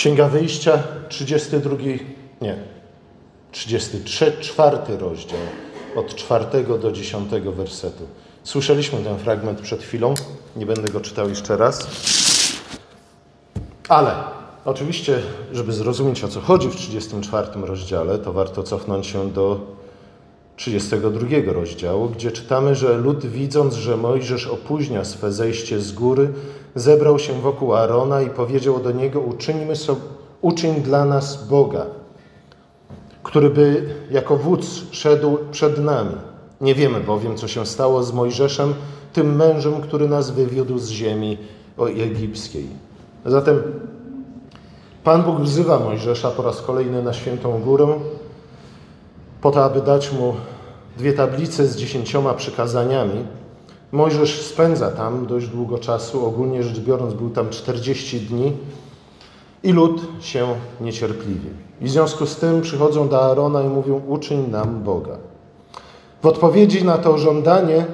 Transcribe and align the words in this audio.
Księga 0.00 0.28
Wyjścia, 0.28 0.82
32, 1.08 1.76
nie, 2.40 2.56
33, 3.52 4.32
czwarty 4.40 4.98
rozdział, 4.98 5.38
od 5.96 6.14
czwartego 6.14 6.78
do 6.78 6.92
dziesiątego 6.92 7.52
wersetu. 7.52 8.04
Słyszeliśmy 8.44 8.98
ten 8.98 9.18
fragment 9.18 9.60
przed 9.60 9.82
chwilą, 9.82 10.14
nie 10.56 10.66
będę 10.66 10.88
go 10.88 11.00
czytał 11.00 11.28
jeszcze 11.28 11.56
raz. 11.56 11.86
Ale 13.88 14.14
oczywiście, 14.64 15.18
żeby 15.52 15.72
zrozumieć 15.72 16.24
o 16.24 16.28
co 16.28 16.40
chodzi 16.40 16.68
w 16.68 16.76
34 16.76 17.48
rozdziale, 17.54 18.18
to 18.18 18.32
warto 18.32 18.62
cofnąć 18.62 19.06
się 19.06 19.30
do 19.30 19.60
32 20.56 21.52
rozdziału, 21.52 22.08
gdzie 22.08 22.32
czytamy, 22.32 22.74
że 22.74 22.96
lud 22.96 23.26
widząc, 23.26 23.74
że 23.74 23.96
Mojżesz 23.96 24.46
opóźnia 24.46 25.04
swe 25.04 25.32
zejście 25.32 25.80
z 25.80 25.92
góry, 25.92 26.32
zebrał 26.74 27.18
się 27.18 27.32
wokół 27.40 27.74
Arona 27.74 28.22
i 28.22 28.30
powiedział 28.30 28.80
do 28.80 28.92
niego: 28.92 29.20
Uczyńmy 29.20 29.76
sobie, 29.76 30.00
uczyń 30.40 30.74
dla 30.74 31.04
nas 31.04 31.48
Boga, 31.48 31.86
który 33.22 33.50
by 33.50 33.94
jako 34.10 34.36
wódz 34.36 34.66
szedł 34.90 35.38
przed 35.50 35.78
nami. 35.78 36.14
Nie 36.60 36.74
wiemy 36.74 37.00
bowiem, 37.00 37.36
co 37.36 37.48
się 37.48 37.66
stało 37.66 38.02
z 38.02 38.12
Mojżeszem, 38.12 38.74
tym 39.12 39.36
mężem, 39.36 39.80
który 39.80 40.08
nas 40.08 40.30
wywiódł 40.30 40.78
z 40.78 40.88
ziemi 40.88 41.38
egipskiej. 41.78 42.66
Zatem 43.26 43.62
Pan 45.04 45.22
Bóg 45.22 45.40
wzywa 45.40 45.78
Mojżesza 45.78 46.30
po 46.30 46.42
raz 46.42 46.62
kolejny 46.62 47.02
na 47.02 47.12
świętą 47.12 47.60
górę, 47.60 47.88
po 49.40 49.50
to, 49.50 49.64
aby 49.64 49.80
dać 49.80 50.12
mu 50.12 50.34
dwie 50.98 51.12
tablice 51.12 51.66
z 51.66 51.76
dziesięcioma 51.76 52.34
przykazaniami. 52.34 53.24
Mojżesz 53.92 54.46
spędza 54.46 54.90
tam 54.90 55.26
dość 55.26 55.48
długo 55.48 55.78
czasu, 55.78 56.26
ogólnie 56.26 56.62
rzecz 56.62 56.80
biorąc 56.80 57.14
był 57.14 57.30
tam 57.30 57.48
40 57.50 58.20
dni 58.20 58.52
i 59.62 59.72
lud 59.72 60.02
się 60.20 60.46
niecierpliwi. 60.80 61.48
I 61.80 61.84
w 61.84 61.90
związku 61.90 62.26
z 62.26 62.36
tym 62.36 62.60
przychodzą 62.60 63.08
do 63.08 63.22
Aarona 63.22 63.62
i 63.62 63.68
mówią: 63.68 64.00
Uczyń 64.08 64.50
nam 64.50 64.82
Boga. 64.82 65.16
W 66.22 66.26
odpowiedzi 66.26 66.84
na 66.84 66.98
to 66.98 67.18
żądanie 67.18 67.86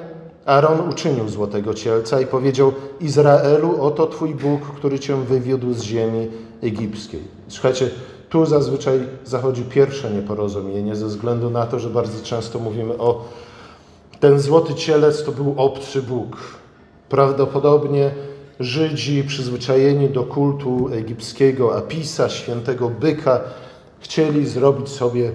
Aaron 0.45 0.89
uczynił 0.89 1.29
złotego 1.29 1.73
cielca 1.73 2.21
i 2.21 2.25
powiedział: 2.25 2.71
Izraelu, 3.01 3.81
oto 3.81 4.07
Twój 4.07 4.35
Bóg, 4.35 4.61
który 4.61 4.99
Cię 4.99 5.15
wywiódł 5.15 5.73
z 5.73 5.81
ziemi 5.81 6.27
egipskiej. 6.61 7.21
Słuchajcie, 7.47 7.89
tu 8.29 8.45
zazwyczaj 8.45 8.99
zachodzi 9.25 9.63
pierwsze 9.63 10.11
nieporozumienie 10.11 10.95
ze 10.95 11.05
względu 11.05 11.49
na 11.49 11.65
to, 11.65 11.79
że 11.79 11.89
bardzo 11.89 12.25
często 12.25 12.59
mówimy 12.59 12.97
o 12.97 13.25
ten 14.19 14.39
złoty 14.39 14.75
cielec 14.75 15.23
to 15.23 15.31
był 15.31 15.53
obcy 15.57 16.01
Bóg. 16.01 16.37
Prawdopodobnie 17.09 18.11
Żydzi 18.59 19.23
przyzwyczajeni 19.23 20.09
do 20.09 20.23
kultu 20.23 20.89
egipskiego 20.91 21.77
Apisa, 21.77 22.29
świętego 22.29 22.89
byka, 22.89 23.41
chcieli 23.99 24.47
zrobić 24.47 24.89
sobie 24.89 25.31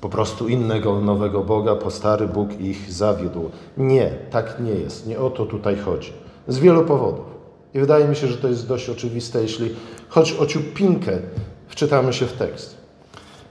po 0.00 0.08
prostu 0.08 0.48
innego 0.48 1.00
nowego 1.00 1.40
Boga, 1.44 1.74
po 1.74 1.90
stary 1.90 2.26
Bóg 2.26 2.60
ich 2.60 2.92
zawiódł. 2.92 3.50
Nie, 3.76 4.10
tak 4.30 4.60
nie 4.60 4.70
jest. 4.70 5.06
Nie 5.06 5.18
o 5.18 5.30
to 5.30 5.46
tutaj 5.46 5.76
chodzi. 5.76 6.12
Z 6.48 6.58
wielu 6.58 6.84
powodów. 6.84 7.24
I 7.74 7.80
wydaje 7.80 8.08
mi 8.08 8.16
się, 8.16 8.26
że 8.26 8.36
to 8.36 8.48
jest 8.48 8.68
dość 8.68 8.90
oczywiste, 8.90 9.42
jeśli 9.42 9.74
choć 10.08 10.32
o 10.32 10.46
ciupinkę 10.46 11.18
wczytamy 11.68 12.12
się 12.12 12.26
w 12.26 12.32
tekst. 12.32 12.76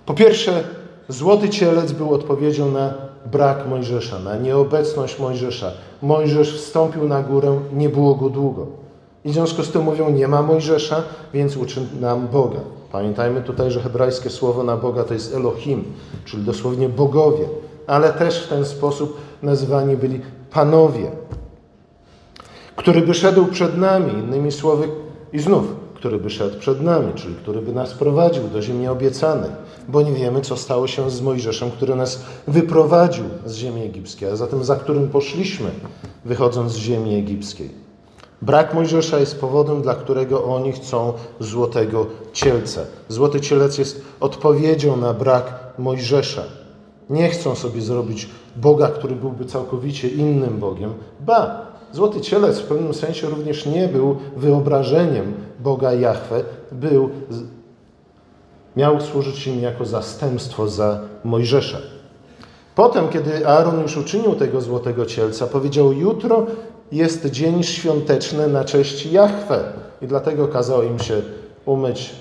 Po 0.05 0.13
pierwsze, 0.13 0.63
złoty 1.09 1.49
cielec 1.49 1.91
był 1.91 2.13
odpowiedzią 2.13 2.71
na 2.71 2.93
brak 3.25 3.67
Mojżesza, 3.67 4.19
na 4.19 4.37
nieobecność 4.37 5.19
Mojżesza. 5.19 5.71
Mojżesz 6.01 6.57
wstąpił 6.57 7.07
na 7.07 7.23
górę, 7.23 7.59
nie 7.73 7.89
było 7.89 8.15
go 8.15 8.29
długo. 8.29 8.67
I 9.25 9.29
w 9.29 9.33
związku 9.33 9.63
z 9.63 9.71
tym 9.71 9.81
mówią, 9.81 10.09
nie 10.09 10.27
ma 10.27 10.41
Mojżesza, 10.41 11.03
więc 11.33 11.57
uczy 11.57 11.87
nam 12.01 12.27
Boga. 12.27 12.59
Pamiętajmy 12.91 13.41
tutaj, 13.41 13.71
że 13.71 13.81
hebrajskie 13.81 14.29
słowo 14.29 14.63
na 14.63 14.77
Boga 14.77 15.03
to 15.03 15.13
jest 15.13 15.35
Elohim, 15.35 15.83
czyli 16.25 16.43
dosłownie 16.43 16.89
bogowie, 16.89 17.45
ale 17.87 18.13
też 18.13 18.43
w 18.43 18.49
ten 18.49 18.65
sposób 18.65 19.17
nazywani 19.43 19.97
byli 19.97 20.21
panowie, 20.51 21.11
który 22.75 23.01
by 23.01 23.13
szedł 23.13 23.45
przed 23.45 23.77
nami, 23.77 24.13
innymi 24.13 24.51
słowy, 24.51 24.87
i 25.33 25.39
znów, 25.39 25.65
który 25.97 26.17
by 26.17 26.29
szedł 26.29 26.59
przed 26.59 26.81
nami, 26.81 27.13
czyli 27.15 27.35
który 27.35 27.61
by 27.61 27.73
nas 27.73 27.93
prowadził 27.93 28.47
do 28.47 28.61
ziemi 28.61 28.87
obiecanej, 28.87 29.49
bo 29.87 30.01
nie 30.01 30.13
wiemy, 30.13 30.41
co 30.41 30.57
stało 30.57 30.87
się 30.87 31.09
z 31.09 31.21
Mojżeszem, 31.21 31.71
który 31.71 31.95
nas 31.95 32.23
wyprowadził 32.47 33.25
z 33.45 33.55
ziemi 33.55 33.81
egipskiej, 33.81 34.29
a 34.29 34.35
zatem 34.35 34.63
za 34.63 34.75
którym 34.75 35.09
poszliśmy, 35.09 35.69
wychodząc 36.25 36.71
z 36.71 36.75
ziemi 36.75 37.15
egipskiej. 37.15 37.69
Brak 38.41 38.73
Mojżesza 38.73 39.19
jest 39.19 39.41
powodem, 39.41 39.81
dla 39.81 39.95
którego 39.95 40.43
oni 40.45 40.71
chcą 40.71 41.13
złotego 41.39 42.05
cielca. 42.33 42.81
Złoty 43.09 43.41
cielec 43.41 43.77
jest 43.77 44.01
odpowiedzią 44.19 44.97
na 44.97 45.13
brak 45.13 45.73
Mojżesza. 45.77 46.43
Nie 47.09 47.29
chcą 47.29 47.55
sobie 47.55 47.81
zrobić 47.81 48.29
Boga, 48.55 48.87
który 48.87 49.15
byłby 49.15 49.45
całkowicie 49.45 50.07
innym 50.07 50.59
Bogiem. 50.59 50.93
Ba, 51.19 51.65
złoty 51.91 52.21
cielec 52.21 52.59
w 52.59 52.63
pewnym 52.63 52.93
sensie 52.93 53.29
również 53.29 53.65
nie 53.65 53.87
był 53.87 54.17
wyobrażeniem 54.35 55.46
Boga 55.59 55.93
Jahwe, 55.93 56.43
był, 56.71 57.09
miał 58.75 59.01
służyć 59.01 59.47
im 59.47 59.61
jako 59.61 59.85
zastępstwo 59.85 60.67
za 60.67 60.99
Mojżesza. 61.23 61.77
Potem, 62.75 63.09
kiedy 63.09 63.47
Aaron 63.47 63.81
już 63.81 63.97
uczynił 63.97 64.35
tego 64.35 64.61
złotego 64.61 65.05
cielca, 65.05 65.47
powiedział: 65.47 65.93
Jutro 65.93 66.45
jest 66.91 67.25
dzień 67.25 67.63
świąteczny 67.63 68.47
na 68.47 68.63
cześć 68.63 69.05
Jahwe. 69.05 69.63
I 70.01 70.07
dlatego 70.07 70.47
kazał 70.47 70.83
im 70.83 70.99
się 70.99 71.21
umyć 71.65 72.15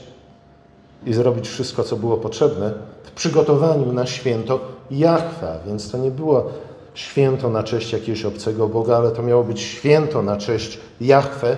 i 1.06 1.12
zrobić 1.12 1.48
wszystko, 1.48 1.84
co 1.84 1.96
było 1.96 2.16
potrzebne 2.16 2.72
w 3.04 3.10
przygotowaniu 3.10 3.92
na 3.92 4.06
święto 4.06 4.60
Jahwe. 4.90 5.58
Więc 5.66 5.90
to 5.90 5.98
nie 5.98 6.10
było 6.10 6.46
święto 6.94 7.50
na 7.50 7.62
cześć 7.62 7.92
jakiegoś 7.92 8.24
obcego 8.24 8.68
Boga, 8.68 8.96
ale 8.96 9.10
to 9.10 9.22
miało 9.22 9.44
być 9.44 9.60
święto 9.60 10.22
na 10.22 10.36
cześć 10.36 10.78
Jahwe, 11.00 11.56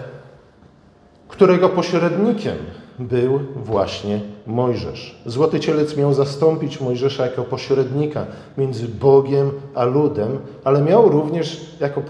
którego 1.29 1.69
pośrednikiem 1.69 2.57
był 2.99 3.41
właśnie 3.57 4.21
Mojżesz. 4.47 5.23
Złoty 5.27 5.61
cielec 5.61 5.97
miał 5.97 6.15
zastąpić 6.15 6.81
Mojżesza 6.81 7.27
jako 7.27 7.43
pośrednika 7.43 8.27
między 8.59 8.89
Bogiem 8.89 9.51
a 9.75 9.85
ludem, 9.85 10.39
ale 10.65 10.83
miał 10.83 11.09
również 11.09 11.61
jako, 11.81 12.03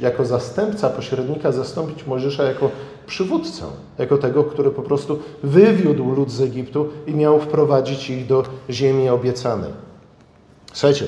jako 0.00 0.24
zastępca 0.24 0.90
pośrednika 0.90 1.52
zastąpić 1.52 2.06
Mojżesza 2.06 2.44
jako 2.44 2.70
przywódcę, 3.06 3.64
jako 3.98 4.18
tego, 4.18 4.44
który 4.44 4.70
po 4.70 4.82
prostu 4.82 5.18
wywiódł 5.42 6.10
lud 6.10 6.30
z 6.30 6.40
Egiptu 6.40 6.88
i 7.06 7.14
miał 7.14 7.40
wprowadzić 7.40 8.10
ich 8.10 8.26
do 8.26 8.42
ziemi 8.70 9.08
obiecanej. 9.08 9.70
Słuchajcie, 10.72 11.06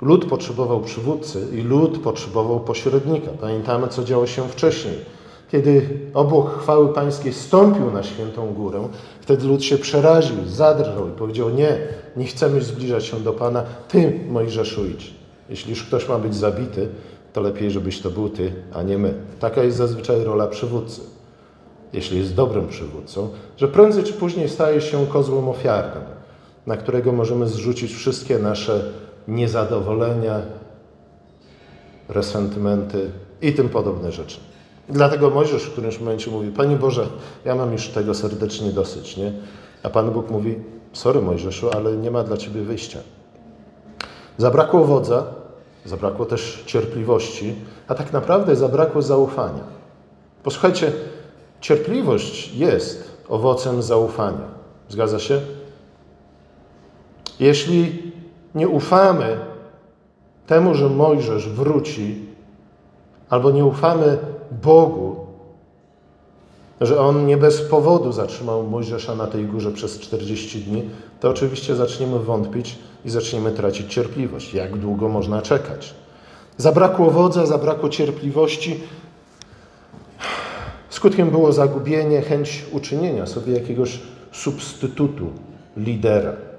lud 0.00 0.24
potrzebował 0.24 0.80
przywódcy 0.80 1.46
i 1.52 1.62
lud 1.62 1.98
potrzebował 1.98 2.60
pośrednika. 2.60 3.30
Pamiętamy, 3.40 3.88
co 3.88 4.04
działo 4.04 4.26
się 4.26 4.48
wcześniej 4.48 5.19
kiedy 5.52 5.88
obok 6.14 6.58
chwały 6.58 6.94
pańskiej 6.94 7.32
stąpił 7.32 7.90
na 7.90 8.02
świętą 8.02 8.54
górę, 8.54 8.88
wtedy 9.20 9.46
lud 9.46 9.64
się 9.64 9.78
przeraził, 9.78 10.36
zadrżał 10.46 11.08
i 11.08 11.12
powiedział: 11.12 11.50
Nie, 11.50 11.78
nie 12.16 12.26
chcemy 12.26 12.62
zbliżać 12.62 13.04
się 13.04 13.20
do 13.20 13.32
Pana, 13.32 13.64
Ty, 13.88 14.20
Mojżeszu, 14.28 14.86
idź. 14.86 15.14
Jeśli 15.48 15.70
już 15.70 15.84
ktoś 15.84 16.08
ma 16.08 16.18
być 16.18 16.34
zabity, 16.34 16.88
to 17.32 17.40
lepiej, 17.40 17.70
żebyś 17.70 18.00
to 18.00 18.10
był 18.10 18.28
Ty, 18.28 18.52
a 18.72 18.82
nie 18.82 18.98
my. 18.98 19.14
Taka 19.40 19.62
jest 19.62 19.76
zazwyczaj 19.76 20.24
rola 20.24 20.46
przywódcy, 20.46 21.00
jeśli 21.92 22.18
jest 22.18 22.34
dobrym 22.34 22.68
przywódcą, 22.68 23.28
że 23.56 23.68
prędzej 23.68 24.04
czy 24.04 24.12
później 24.12 24.48
staje 24.48 24.80
się 24.80 25.06
kozłem 25.06 25.48
ofiarnym, 25.48 26.02
na 26.66 26.76
którego 26.76 27.12
możemy 27.12 27.48
zrzucić 27.48 27.92
wszystkie 27.92 28.38
nasze 28.38 28.84
niezadowolenia, 29.28 30.40
resentymenty 32.08 33.10
i 33.42 33.52
tym 33.52 33.68
podobne 33.68 34.12
rzeczy. 34.12 34.40
Dlatego 34.90 35.30
Mojżesz 35.30 35.62
w 35.62 35.72
którymś 35.72 36.00
momencie 36.00 36.30
mówi, 36.30 36.50
Panie 36.50 36.76
Boże, 36.76 37.06
ja 37.44 37.54
mam 37.54 37.72
już 37.72 37.88
tego 37.88 38.14
serdecznie 38.14 38.70
dosyć, 38.70 39.16
nie? 39.16 39.32
A 39.82 39.90
Pan 39.90 40.10
Bóg 40.10 40.30
mówi, 40.30 40.58
sorry 40.92 41.20
Mojżeszu, 41.20 41.70
ale 41.70 41.96
nie 41.96 42.10
ma 42.10 42.24
dla 42.24 42.36
Ciebie 42.36 42.62
wyjścia. 42.62 42.98
Zabrakło 44.38 44.84
wodza, 44.84 45.24
zabrakło 45.84 46.26
też 46.26 46.62
cierpliwości, 46.66 47.54
a 47.88 47.94
tak 47.94 48.12
naprawdę 48.12 48.56
zabrakło 48.56 49.02
zaufania. 49.02 49.62
Posłuchajcie, 50.42 50.92
cierpliwość 51.60 52.54
jest 52.54 53.10
owocem 53.28 53.82
zaufania. 53.82 54.48
Zgadza 54.88 55.18
się? 55.18 55.40
Jeśli 57.40 58.12
nie 58.54 58.68
ufamy 58.68 59.38
temu, 60.46 60.74
że 60.74 60.88
Mojżesz 60.88 61.48
wróci, 61.48 62.26
albo 63.30 63.50
nie 63.50 63.64
ufamy 63.64 64.18
Bogu, 64.50 65.16
że 66.80 67.00
On 67.00 67.26
nie 67.26 67.36
bez 67.36 67.62
powodu 67.62 68.12
zatrzymał 68.12 68.62
Mojżesza 68.62 69.14
na 69.14 69.26
tej 69.26 69.44
górze 69.44 69.72
przez 69.72 70.00
40 70.00 70.60
dni, 70.60 70.82
to 71.20 71.30
oczywiście 71.30 71.76
zaczniemy 71.76 72.18
wątpić 72.18 72.78
i 73.04 73.10
zaczniemy 73.10 73.52
tracić 73.52 73.94
cierpliwość. 73.94 74.54
Jak 74.54 74.78
długo 74.78 75.08
można 75.08 75.42
czekać? 75.42 75.94
Zabrakło 76.56 77.10
wodza, 77.10 77.46
zabrakło 77.46 77.88
cierpliwości. 77.88 78.80
Skutkiem 80.90 81.30
było 81.30 81.52
zagubienie, 81.52 82.22
chęć 82.22 82.64
uczynienia 82.72 83.26
sobie 83.26 83.52
jakiegoś 83.52 84.00
substytutu 84.32 85.26
lidera. 85.76 86.49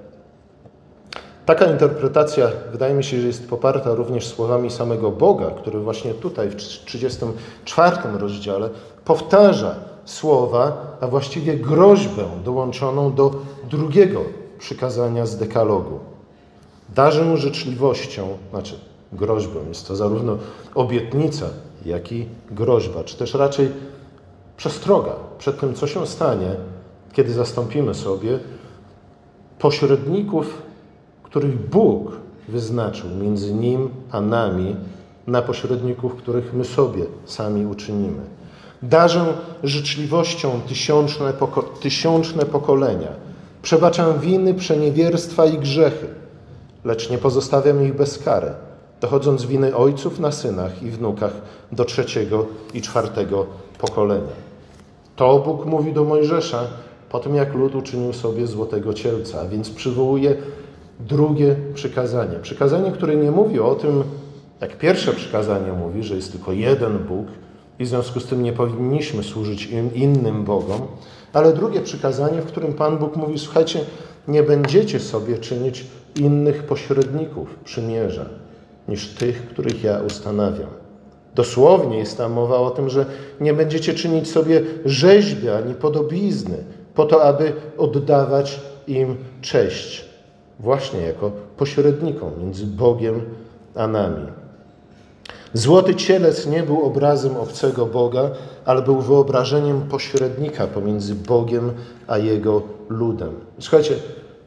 Taka 1.46 1.64
interpretacja 1.64 2.48
wydaje 2.72 2.94
mi 2.94 3.04
się, 3.04 3.20
że 3.20 3.26
jest 3.26 3.48
poparta 3.48 3.94
również 3.94 4.26
słowami 4.26 4.70
samego 4.70 5.10
Boga, 5.10 5.50
który 5.50 5.80
właśnie 5.80 6.14
tutaj 6.14 6.50
w 6.50 6.56
34 6.56 7.96
rozdziale 8.18 8.70
powtarza 9.04 9.74
słowa, 10.04 10.96
a 11.00 11.06
właściwie 11.06 11.56
groźbę 11.56 12.24
dołączoną 12.44 13.14
do 13.14 13.34
drugiego 13.70 14.20
przykazania 14.58 15.26
z 15.26 15.36
dekalogu. 15.36 15.98
Darzę 16.94 17.36
życzliwością, 17.36 18.28
znaczy 18.50 18.78
groźbą, 19.12 19.60
jest 19.68 19.88
to 19.88 19.96
zarówno 19.96 20.36
obietnica, 20.74 21.46
jak 21.84 22.12
i 22.12 22.28
groźba, 22.50 23.04
czy 23.04 23.16
też 23.16 23.34
raczej 23.34 23.70
przestroga 24.56 25.12
przed 25.38 25.60
tym, 25.60 25.74
co 25.74 25.86
się 25.86 26.06
stanie, 26.06 26.56
kiedy 27.12 27.32
zastąpimy 27.32 27.94
sobie 27.94 28.38
pośredników, 29.58 30.62
których 31.32 31.70
Bóg 31.70 32.12
wyznaczył 32.48 33.10
między 33.10 33.54
Nim 33.54 33.90
a 34.10 34.20
nami, 34.20 34.76
na 35.26 35.42
pośredników, 35.42 36.14
których 36.14 36.54
my 36.54 36.64
sobie 36.64 37.04
sami 37.24 37.66
uczynimy. 37.66 38.22
Darzę 38.82 39.24
życzliwością 39.64 40.60
tysiączne, 40.68 41.32
poko 41.32 41.62
tysiączne 41.62 42.44
pokolenia. 42.44 43.08
Przebaczam 43.62 44.18
winy, 44.18 44.54
przeniewierstwa 44.54 45.46
i 45.46 45.58
grzechy, 45.58 46.06
lecz 46.84 47.10
nie 47.10 47.18
pozostawiam 47.18 47.84
ich 47.84 47.96
bez 47.96 48.18
kary, 48.18 48.52
dochodząc 49.00 49.44
winy 49.44 49.76
ojców 49.76 50.20
na 50.20 50.32
synach 50.32 50.82
i 50.82 50.90
wnukach 50.90 51.32
do 51.72 51.84
trzeciego 51.84 52.46
i 52.74 52.82
czwartego 52.82 53.46
pokolenia. 53.78 54.36
To 55.16 55.38
Bóg 55.38 55.66
mówi 55.66 55.92
do 55.92 56.04
Mojżesza 56.04 56.64
po 57.10 57.18
tym, 57.20 57.34
jak 57.34 57.54
lud 57.54 57.74
uczynił 57.74 58.12
sobie 58.12 58.46
złotego 58.46 58.94
cielca, 58.94 59.40
a 59.40 59.48
więc 59.48 59.70
przywołuje 59.70 60.36
drugie 61.00 61.56
przykazanie. 61.74 62.38
Przykazanie, 62.42 62.92
które 62.92 63.16
nie 63.16 63.30
mówi 63.30 63.60
o 63.60 63.74
tym, 63.74 64.02
jak 64.60 64.78
pierwsze 64.78 65.12
przykazanie 65.12 65.72
mówi, 65.72 66.02
że 66.02 66.16
jest 66.16 66.32
tylko 66.32 66.52
jeden 66.52 66.98
Bóg 66.98 67.26
i 67.78 67.84
w 67.84 67.88
związku 67.88 68.20
z 68.20 68.26
tym 68.26 68.42
nie 68.42 68.52
powinniśmy 68.52 69.22
służyć 69.22 69.68
innym 69.94 70.44
Bogom, 70.44 70.80
ale 71.32 71.52
drugie 71.52 71.80
przykazanie, 71.80 72.40
w 72.40 72.46
którym 72.46 72.72
Pan 72.72 72.98
Bóg 72.98 73.16
mówi: 73.16 73.38
Słuchajcie, 73.38 73.80
nie 74.28 74.42
będziecie 74.42 75.00
sobie 75.00 75.38
czynić 75.38 75.86
innych 76.16 76.62
pośredników 76.62 77.54
przymierza 77.64 78.24
niż 78.88 79.08
tych, 79.08 79.48
których 79.48 79.84
ja 79.84 80.00
ustanawiam. 80.06 80.70
Dosłownie 81.34 81.98
jest 81.98 82.18
tam 82.18 82.32
mowa 82.32 82.56
o 82.56 82.70
tym, 82.70 82.88
że 82.90 83.06
nie 83.40 83.54
będziecie 83.54 83.94
czynić 83.94 84.30
sobie 84.30 84.62
rzeźby 84.84 85.48
ani 85.48 85.74
podobizny, 85.74 86.56
po 86.94 87.04
to, 87.04 87.22
aby 87.22 87.52
oddawać 87.78 88.60
im 88.86 89.16
cześć, 89.40 90.04
właśnie 90.60 91.00
jako 91.00 91.30
pośrednikom 91.56 92.30
między 92.40 92.66
Bogiem 92.66 93.20
a 93.74 93.86
nami. 93.86 94.26
Złoty 95.54 95.94
cielec 95.94 96.46
nie 96.46 96.62
był 96.62 96.82
obrazem 96.82 97.36
obcego 97.36 97.86
Boga, 97.86 98.30
ale 98.64 98.82
był 98.82 99.00
wyobrażeniem 99.00 99.80
pośrednika 99.80 100.66
pomiędzy 100.66 101.14
Bogiem 101.14 101.72
a 102.06 102.18
Jego 102.18 102.62
ludem. 102.88 103.30
Słuchajcie, 103.58 103.94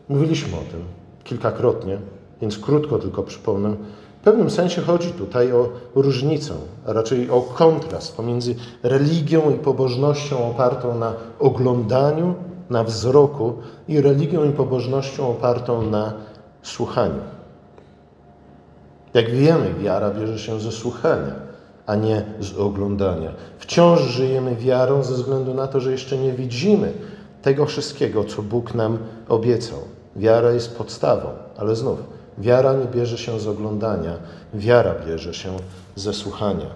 mówiliśmy 0.09 0.55
o 0.55 0.71
tym 0.71 0.83
kilkakrotnie, 1.23 1.97
więc 2.41 2.57
krótko 2.57 2.99
tylko 2.99 3.23
przypomnę. 3.23 3.75
W 4.21 4.23
pewnym 4.23 4.49
sensie 4.49 4.81
chodzi 4.81 5.11
tutaj 5.11 5.51
o 5.51 5.69
różnicę, 5.95 6.53
a 6.87 6.93
raczej 6.93 7.29
o 7.29 7.41
kontrast 7.41 8.17
pomiędzy 8.17 8.55
religią 8.83 9.51
i 9.51 9.53
pobożnością 9.53 10.49
opartą 10.49 10.99
na 10.99 11.13
oglądaniu, 11.39 12.35
na 12.69 12.83
wzroku 12.83 13.53
i 13.87 14.01
religią 14.01 14.49
i 14.49 14.51
pobożnością 14.51 15.29
opartą 15.29 15.81
na 15.81 16.13
słuchaniu. 16.61 17.21
Jak 19.13 19.31
wiemy, 19.31 19.73
wiara 19.73 20.11
bierze 20.11 20.39
się 20.39 20.59
ze 20.59 20.71
słuchania, 20.71 21.35
a 21.85 21.95
nie 21.95 22.25
z 22.39 22.57
oglądania. 22.57 23.31
Wciąż 23.59 24.01
żyjemy 24.01 24.55
wiarą 24.55 25.03
ze 25.03 25.13
względu 25.13 25.53
na 25.53 25.67
to, 25.67 25.79
że 25.79 25.91
jeszcze 25.91 26.17
nie 26.17 26.33
widzimy 26.33 26.93
tego 27.41 27.65
wszystkiego, 27.65 28.23
co 28.23 28.41
Bóg 28.41 28.73
nam 28.73 28.97
obiecał. 29.29 29.79
Wiara 30.15 30.51
jest 30.51 30.77
podstawą, 30.77 31.29
ale 31.57 31.75
znów, 31.75 31.99
wiara 32.37 32.73
nie 32.73 32.85
bierze 32.85 33.17
się 33.17 33.39
z 33.39 33.47
oglądania, 33.47 34.13
wiara 34.53 34.95
bierze 35.07 35.33
się 35.33 35.57
ze 35.95 36.13
słuchania. 36.13 36.67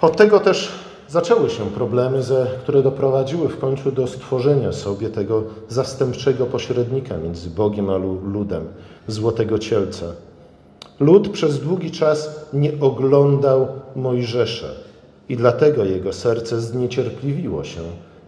Od 0.00 0.16
tego 0.16 0.40
też 0.40 0.85
zaczęły 1.08 1.50
się 1.50 1.70
problemy, 1.70 2.20
które 2.62 2.82
doprowadziły 2.82 3.48
w 3.48 3.58
końcu 3.58 3.92
do 3.92 4.06
stworzenia 4.06 4.72
sobie 4.72 5.08
tego 5.08 5.42
zastępczego 5.68 6.46
pośrednika 6.46 7.16
między 7.16 7.50
Bogiem 7.50 7.90
a 7.90 7.96
ludem, 8.32 8.64
złotego 9.08 9.58
cielca. 9.58 10.06
Lud 11.00 11.28
przez 11.28 11.60
długi 11.60 11.90
czas 11.90 12.46
nie 12.52 12.72
oglądał 12.80 13.68
Mojżesza 13.96 14.68
i 15.28 15.36
dlatego 15.36 15.84
jego 15.84 16.12
serce 16.12 16.60
zniecierpliwiło 16.60 17.64
się 17.64 17.80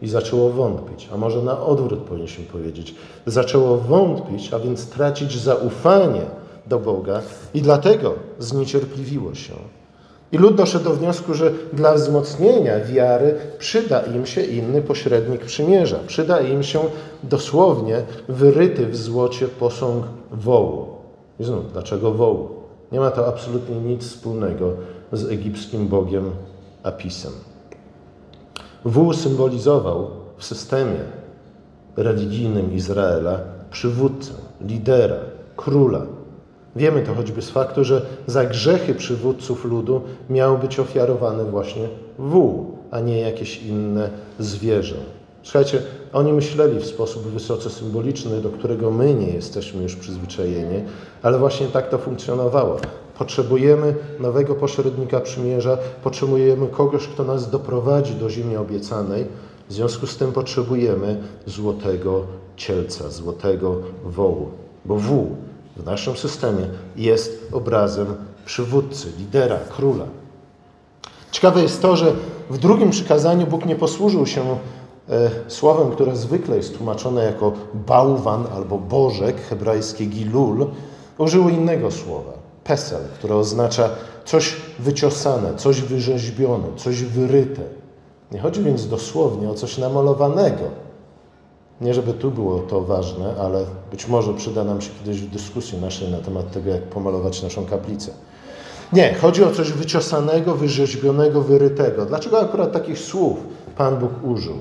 i 0.02 0.08
zaczęło 0.08 0.50
wątpić, 0.50 1.08
a 1.14 1.16
może 1.16 1.42
na 1.42 1.60
odwrót 1.60 2.00
powinniśmy 2.00 2.44
powiedzieć. 2.44 2.94
Zaczęło 3.26 3.76
wątpić, 3.76 4.54
a 4.54 4.58
więc 4.58 4.86
tracić 4.86 5.40
zaufanie 5.40 6.22
do 6.66 6.78
Boga 6.78 7.22
i 7.54 7.62
dlatego 7.62 8.14
zniecierpliwiło 8.38 9.34
się. 9.34 9.52
I 10.32 10.38
lud 10.38 10.54
doszedł 10.54 10.84
do 10.84 10.94
wniosku, 10.94 11.34
że 11.34 11.52
dla 11.72 11.94
wzmocnienia 11.94 12.80
wiary 12.80 13.34
przyda 13.58 14.00
im 14.00 14.26
się 14.26 14.42
inny 14.42 14.82
pośrednik 14.82 15.44
przymierza. 15.44 15.98
Przyda 16.06 16.40
im 16.40 16.62
się 16.62 16.80
dosłownie 17.22 18.02
wyryty 18.28 18.86
w 18.86 18.96
złocie 18.96 19.48
posąg 19.48 20.04
wołu. 20.30 20.86
I 21.40 21.44
znów, 21.44 21.72
dlaczego 21.72 22.12
wołu? 22.12 22.48
Nie 22.92 23.00
ma 23.00 23.10
to 23.10 23.26
absolutnie 23.26 23.76
nic 23.76 24.02
wspólnego 24.02 24.72
z 25.12 25.30
egipskim 25.30 25.88
bogiem 25.88 26.30
Apisem. 26.82 27.32
Wół 28.84 29.12
symbolizował 29.12 30.10
w 30.38 30.44
systemie 30.44 31.00
religijnym 31.96 32.74
Izraela 32.74 33.40
przywódcę, 33.70 34.32
lidera, 34.60 35.16
króla. 35.56 36.06
Wiemy 36.76 37.02
to 37.02 37.14
choćby 37.14 37.42
z 37.42 37.50
faktu, 37.50 37.84
że 37.84 38.06
za 38.26 38.44
grzechy 38.44 38.94
przywódców 38.94 39.64
ludu 39.64 40.00
miał 40.30 40.58
być 40.58 40.80
ofiarowany 40.80 41.44
właśnie 41.44 41.88
wół, 42.18 42.78
a 42.90 43.00
nie 43.00 43.20
jakieś 43.20 43.62
inne 43.62 44.10
zwierzę. 44.38 44.96
Słuchajcie, 45.42 45.82
oni 46.12 46.32
myśleli 46.32 46.80
w 46.80 46.86
sposób 46.86 47.22
wysoce 47.22 47.70
symboliczny, 47.70 48.40
do 48.40 48.48
którego 48.48 48.90
my 48.90 49.14
nie 49.14 49.30
jesteśmy 49.30 49.82
już 49.82 49.96
przyzwyczajeni, 49.96 50.84
ale 51.22 51.38
właśnie 51.38 51.66
tak 51.66 51.88
to 51.88 51.98
funkcjonowało. 51.98 52.76
Potrzebujemy 53.18 53.94
nowego 54.20 54.54
pośrednika 54.54 55.20
przymierza, 55.20 55.78
potrzebujemy 56.04 56.66
kogoś, 56.66 57.08
kto 57.08 57.24
nas 57.24 57.50
doprowadzi 57.50 58.14
do 58.14 58.30
ziemi 58.30 58.56
obiecanej. 58.56 59.26
W 59.68 59.72
związku 59.72 60.06
z 60.06 60.16
tym 60.16 60.32
potrzebujemy 60.32 61.20
złotego 61.46 62.22
cielca, 62.56 63.10
złotego 63.10 63.76
wołu. 64.04 64.48
Bo 64.84 64.96
wół 64.96 65.36
w 65.78 65.84
naszym 65.84 66.16
systemie 66.16 66.66
jest 66.96 67.48
obrazem 67.52 68.06
przywódcy, 68.44 69.08
lidera, 69.18 69.58
króla. 69.76 70.04
Ciekawe 71.30 71.62
jest 71.62 71.82
to, 71.82 71.96
że 71.96 72.12
w 72.50 72.58
drugim 72.58 72.90
przykazaniu 72.90 73.46
Bóg 73.46 73.66
nie 73.66 73.76
posłużył 73.76 74.26
się 74.26 74.58
E, 75.10 75.30
słowem, 75.50 75.90
które 75.90 76.16
zwykle 76.16 76.56
jest 76.56 76.76
tłumaczone 76.76 77.24
jako 77.24 77.52
bałwan 77.74 78.46
albo 78.54 78.78
bożek, 78.78 79.36
hebrajskie 79.48 80.06
gilul, 80.06 80.66
użyło 81.18 81.48
innego 81.48 81.90
słowa, 81.90 82.32
pesel, 82.64 83.02
które 83.18 83.36
oznacza 83.36 83.90
coś 84.24 84.56
wyciosane, 84.78 85.54
coś 85.56 85.80
wyrzeźbione, 85.80 86.64
coś 86.76 87.02
wyryte. 87.02 87.62
Nie 88.32 88.40
chodzi 88.40 88.62
więc 88.62 88.88
dosłownie 88.88 89.50
o 89.50 89.54
coś 89.54 89.78
namalowanego. 89.78 90.64
Nie, 91.80 91.94
żeby 91.94 92.12
tu 92.12 92.30
było 92.30 92.58
to 92.58 92.80
ważne, 92.80 93.34
ale 93.40 93.64
być 93.90 94.08
może 94.08 94.34
przyda 94.34 94.64
nam 94.64 94.80
się 94.80 94.90
kiedyś 94.98 95.20
w 95.20 95.30
dyskusji 95.30 95.80
naszej 95.80 96.10
na 96.10 96.18
temat 96.18 96.52
tego, 96.52 96.70
jak 96.70 96.82
pomalować 96.82 97.42
naszą 97.42 97.66
kaplicę. 97.66 98.12
Nie, 98.92 99.14
chodzi 99.14 99.44
o 99.44 99.50
coś 99.50 99.72
wyciosanego, 99.72 100.54
wyrzeźbionego, 100.54 101.42
wyrytego. 101.42 102.06
Dlaczego 102.06 102.40
akurat 102.40 102.72
takich 102.72 102.98
słów 102.98 103.38
Pan 103.76 103.96
Bóg 103.98 104.10
użył? 104.24 104.54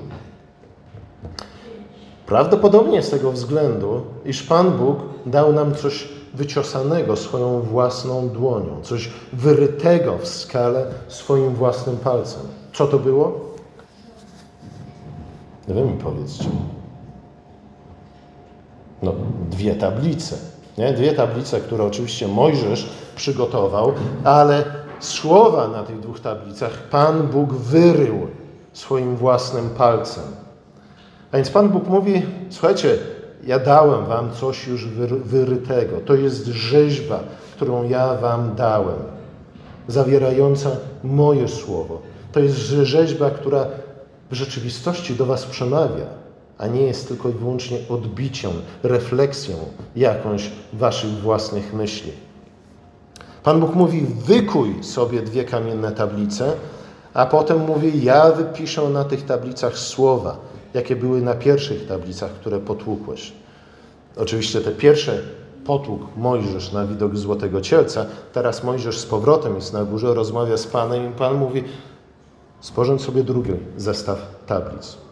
Prawdopodobnie 2.26 3.02
z 3.02 3.10
tego 3.10 3.32
względu, 3.32 4.00
iż 4.24 4.42
Pan 4.42 4.70
Bóg 4.70 4.98
dał 5.26 5.52
nam 5.52 5.74
coś 5.74 6.08
wyciosanego 6.34 7.16
swoją 7.16 7.60
własną 7.60 8.28
dłonią, 8.28 8.82
coś 8.82 9.10
wyrytego 9.32 10.18
w 10.18 10.28
skale 10.28 10.86
swoim 11.08 11.54
własnym 11.54 11.96
palcem. 11.96 12.42
Co 12.74 12.86
to 12.86 12.98
było? 12.98 13.40
Wiem, 15.68 15.86
mi 15.86 15.98
powiedzcie. 15.98 16.44
No, 19.02 19.12
dwie 19.50 19.74
tablice. 19.74 20.36
Nie? 20.78 20.92
Dwie 20.92 21.12
tablice, 21.12 21.60
które 21.60 21.84
oczywiście 21.84 22.28
Mojżesz 22.28 22.88
przygotował, 23.16 23.92
ale 24.24 24.64
słowa 25.00 25.68
na 25.68 25.82
tych 25.82 26.00
dwóch 26.00 26.20
tablicach 26.20 26.72
Pan 26.90 27.22
Bóg 27.22 27.54
wyrył 27.54 28.28
swoim 28.72 29.16
własnym 29.16 29.70
palcem. 29.70 30.24
A 31.32 31.36
więc 31.36 31.50
Pan 31.50 31.68
Bóg 31.68 31.88
mówi: 31.88 32.22
Słuchajcie, 32.50 32.98
ja 33.44 33.58
dałem 33.58 34.04
wam 34.06 34.30
coś 34.32 34.66
już 34.66 34.88
wyrytego. 35.24 35.96
To 36.06 36.14
jest 36.14 36.46
rzeźba, 36.46 37.20
którą 37.56 37.88
ja 37.88 38.14
wam 38.14 38.54
dałem, 38.54 38.98
zawierająca 39.88 40.70
moje 41.04 41.48
słowo. 41.48 42.02
To 42.32 42.40
jest 42.40 42.56
rzeźba, 42.82 43.30
która 43.30 43.66
w 44.30 44.34
rzeczywistości 44.34 45.14
do 45.14 45.26
was 45.26 45.46
przemawia, 45.46 46.06
a 46.58 46.66
nie 46.66 46.82
jest 46.82 47.08
tylko 47.08 47.28
i 47.28 47.32
wyłącznie 47.32 47.78
odbiciem, 47.88 48.52
refleksją 48.82 49.56
jakąś 49.96 50.50
waszych 50.72 51.10
własnych 51.10 51.74
myśli. 51.74 52.12
Pan 53.42 53.60
Bóg 53.60 53.74
mówi: 53.74 54.06
wykuj 54.26 54.84
sobie 54.84 55.22
dwie 55.22 55.44
kamienne 55.44 55.92
tablice, 55.92 56.52
a 57.14 57.26
potem 57.26 57.66
mówi: 57.66 58.04
Ja 58.04 58.30
wypiszę 58.30 58.88
na 58.88 59.04
tych 59.04 59.24
tablicach 59.24 59.78
słowa, 59.78 60.36
jakie 60.74 60.96
były 60.96 61.22
na 61.22 61.34
pierwszych 61.34 61.86
tablicach, 61.86 62.30
które 62.30 62.58
potłukłeś. 62.58 63.32
Oczywiście 64.16 64.60
te 64.60 64.70
pierwsze 64.70 65.22
potłuk 65.64 66.00
Mojżesz 66.16 66.72
na 66.72 66.86
widok 66.86 67.16
złotego 67.16 67.60
cielca. 67.60 68.06
Teraz 68.32 68.64
Mojżesz 68.64 68.98
z 68.98 69.06
powrotem 69.06 69.54
jest 69.54 69.72
na 69.72 69.84
górze, 69.84 70.14
rozmawia 70.14 70.56
z 70.56 70.66
Panem 70.66 71.10
i 71.10 71.12
Pan 71.12 71.36
mówi: 71.36 71.64
Sporządź 72.60 73.02
sobie 73.02 73.24
drugi 73.24 73.52
zestaw 73.76 74.18
tablic. 74.46 75.07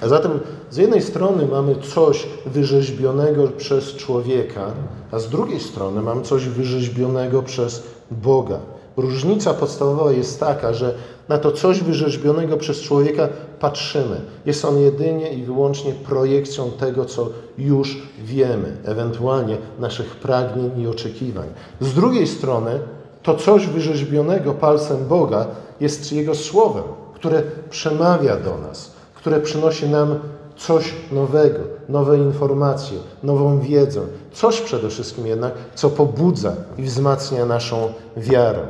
A 0.00 0.08
zatem 0.08 0.40
z 0.70 0.76
jednej 0.76 1.02
strony 1.02 1.46
mamy 1.46 1.76
coś 1.76 2.26
wyrzeźbionego 2.46 3.48
przez 3.48 3.94
człowieka, 3.94 4.66
a 5.10 5.18
z 5.18 5.28
drugiej 5.28 5.60
strony 5.60 6.02
mamy 6.02 6.22
coś 6.22 6.48
wyrzeźbionego 6.48 7.42
przez 7.42 7.82
Boga. 8.10 8.58
Różnica 8.96 9.54
podstawowa 9.54 10.12
jest 10.12 10.40
taka, 10.40 10.74
że 10.74 10.94
na 11.28 11.38
to 11.38 11.52
coś 11.52 11.82
wyrzeźbionego 11.82 12.56
przez 12.56 12.80
człowieka 12.80 13.28
patrzymy. 13.60 14.20
Jest 14.46 14.64
on 14.64 14.78
jedynie 14.78 15.32
i 15.32 15.42
wyłącznie 15.42 15.92
projekcją 15.92 16.70
tego, 16.70 17.04
co 17.04 17.28
już 17.58 18.02
wiemy, 18.18 18.76
ewentualnie 18.84 19.56
naszych 19.78 20.16
pragnień 20.16 20.80
i 20.80 20.86
oczekiwań. 20.86 21.48
Z 21.80 21.92
drugiej 21.92 22.26
strony, 22.26 22.80
to 23.22 23.34
coś 23.34 23.66
wyrzeźbionego 23.66 24.54
palcem 24.54 25.06
Boga 25.08 25.46
jest 25.80 26.12
Jego 26.12 26.34
słowem, 26.34 26.84
które 27.14 27.42
przemawia 27.70 28.36
do 28.36 28.58
nas, 28.58 28.95
które 29.26 29.40
przynosi 29.40 29.88
nam 29.88 30.18
coś 30.56 30.94
nowego, 31.12 31.58
nowe 31.88 32.18
informacje, 32.18 32.98
nową 33.22 33.60
wiedzę, 33.60 34.00
coś 34.32 34.60
przede 34.60 34.88
wszystkim 34.88 35.26
jednak, 35.26 35.52
co 35.74 35.90
pobudza 35.90 36.52
i 36.78 36.82
wzmacnia 36.82 37.46
naszą 37.46 37.92
wiarę. 38.16 38.66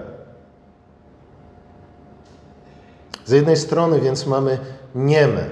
Z 3.25 3.31
jednej 3.31 3.57
strony 3.57 4.01
więc 4.01 4.27
mamy 4.27 4.59
nieme, 4.95 5.45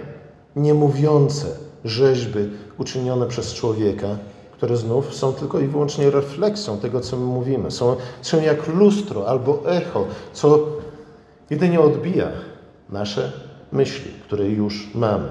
niemówiące 0.57 1.47
rzeźby 1.85 2.51
uczynione 2.79 3.27
przez 3.27 3.55
człowieka, 3.55 4.09
które 4.53 4.77
znów 4.77 5.15
są 5.15 5.33
tylko 5.33 5.61
i 5.61 5.67
wyłącznie 5.67 6.11
refleksją 6.11 6.79
tego, 6.79 7.01
co 7.01 7.17
my 7.17 7.25
mówimy. 7.25 7.71
Są, 7.71 7.97
są 8.23 8.43
jak 8.43 8.69
lustro 8.69 9.27
albo 9.27 9.63
echo, 9.67 10.05
co 10.33 10.59
jedynie 11.51 11.81
odbija 11.81 12.29
nasze 12.91 13.54
myśli, 13.75 14.11
które 14.23 14.49
już 14.49 14.95
mamy. 14.95 15.29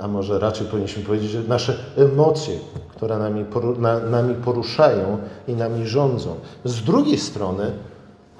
A 0.00 0.08
może 0.08 0.38
raczej 0.38 0.66
powinniśmy 0.66 1.02
powiedzieć, 1.02 1.30
że 1.30 1.42
nasze 1.42 1.76
emocje, 1.96 2.58
które 2.88 3.18
nami, 3.18 3.44
na, 3.78 4.00
nami 4.00 4.34
poruszają 4.34 5.18
i 5.48 5.52
nami 5.52 5.86
rządzą. 5.86 6.36
Z 6.64 6.82
drugiej 6.82 7.18
strony 7.18 7.72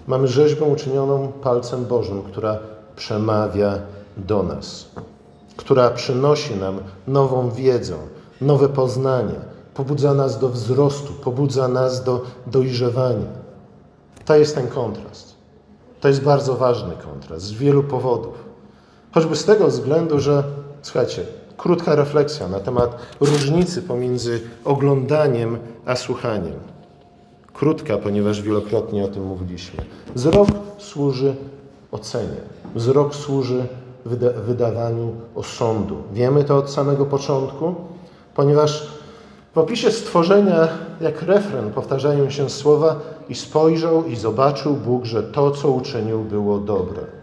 mamy 0.06 0.28
rzeźbę 0.28 0.64
uczynioną 0.64 1.32
palcem 1.42 1.84
Bożym, 1.84 2.22
która 2.22 2.58
przemawia 2.96 3.78
do 4.16 4.42
nas, 4.42 4.90
która 5.56 5.90
przynosi 5.90 6.56
nam 6.56 6.78
nową 7.06 7.50
wiedzę, 7.50 7.96
nowe 8.40 8.68
poznanie, 8.68 9.34
pobudza 9.74 10.14
nas 10.14 10.38
do 10.38 10.48
wzrostu, 10.48 11.12
pobudza 11.12 11.68
nas 11.68 12.04
do 12.04 12.22
dojrzewania. 12.46 13.46
To 14.24 14.36
jest 14.36 14.54
ten 14.54 14.68
kontrast. 14.68 15.34
To 16.00 16.08
jest 16.08 16.22
bardzo 16.22 16.54
ważny 16.54 16.94
kontrast 17.04 17.44
z 17.44 17.52
wielu 17.52 17.82
powodów. 17.82 18.45
Choćby 19.16 19.37
z 19.37 19.44
tego 19.44 19.68
względu, 19.68 20.20
że, 20.20 20.42
słuchajcie, 20.82 21.23
krótka 21.56 21.94
refleksja 21.94 22.49
na 22.49 22.61
temat 22.61 22.96
różnicy 23.20 23.82
pomiędzy 23.82 24.40
oglądaniem 24.64 25.58
a 25.87 25.96
słuchaniem. 25.96 26.54
Krótka, 27.54 27.99
ponieważ 27.99 28.42
wielokrotnie 28.42 29.04
o 29.04 29.08
tym 29.08 29.25
mówiliśmy. 29.25 29.85
Wzrok 30.14 30.49
służy 30.78 31.35
ocenie. 31.92 32.40
Wzrok 32.75 33.14
służy 33.14 33.66
wyda 34.04 34.32
wydawaniu 34.32 35.12
osądu. 35.35 35.96
Wiemy 36.12 36.44
to 36.44 36.56
od 36.56 36.70
samego 36.70 37.06
początku, 37.06 37.75
ponieważ 38.35 38.87
w 39.54 39.58
opisie 39.58 39.90
stworzenia, 39.90 40.68
jak 41.00 41.23
refren, 41.23 41.73
powtarzają 41.73 42.30
się 42.30 42.50
słowa 42.50 43.00
i 43.28 43.35
spojrzał 43.35 44.04
i 44.04 44.16
zobaczył 44.16 44.75
Bóg, 44.75 45.04
że 45.04 45.23
to, 45.23 45.50
co 45.50 45.70
uczynił, 45.70 46.20
było 46.20 46.58
dobre. 46.58 47.15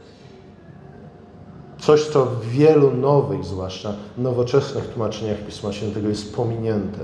Coś, 1.85 2.03
co 2.03 2.25
w 2.25 2.45
wielu 2.45 2.91
nowych, 2.91 3.45
zwłaszcza 3.45 3.93
nowoczesnych 4.17 4.87
tłumaczeniach 4.87 5.37
Pisma 5.37 5.73
Świętego 5.73 6.09
jest 6.09 6.35
pominięte. 6.35 6.99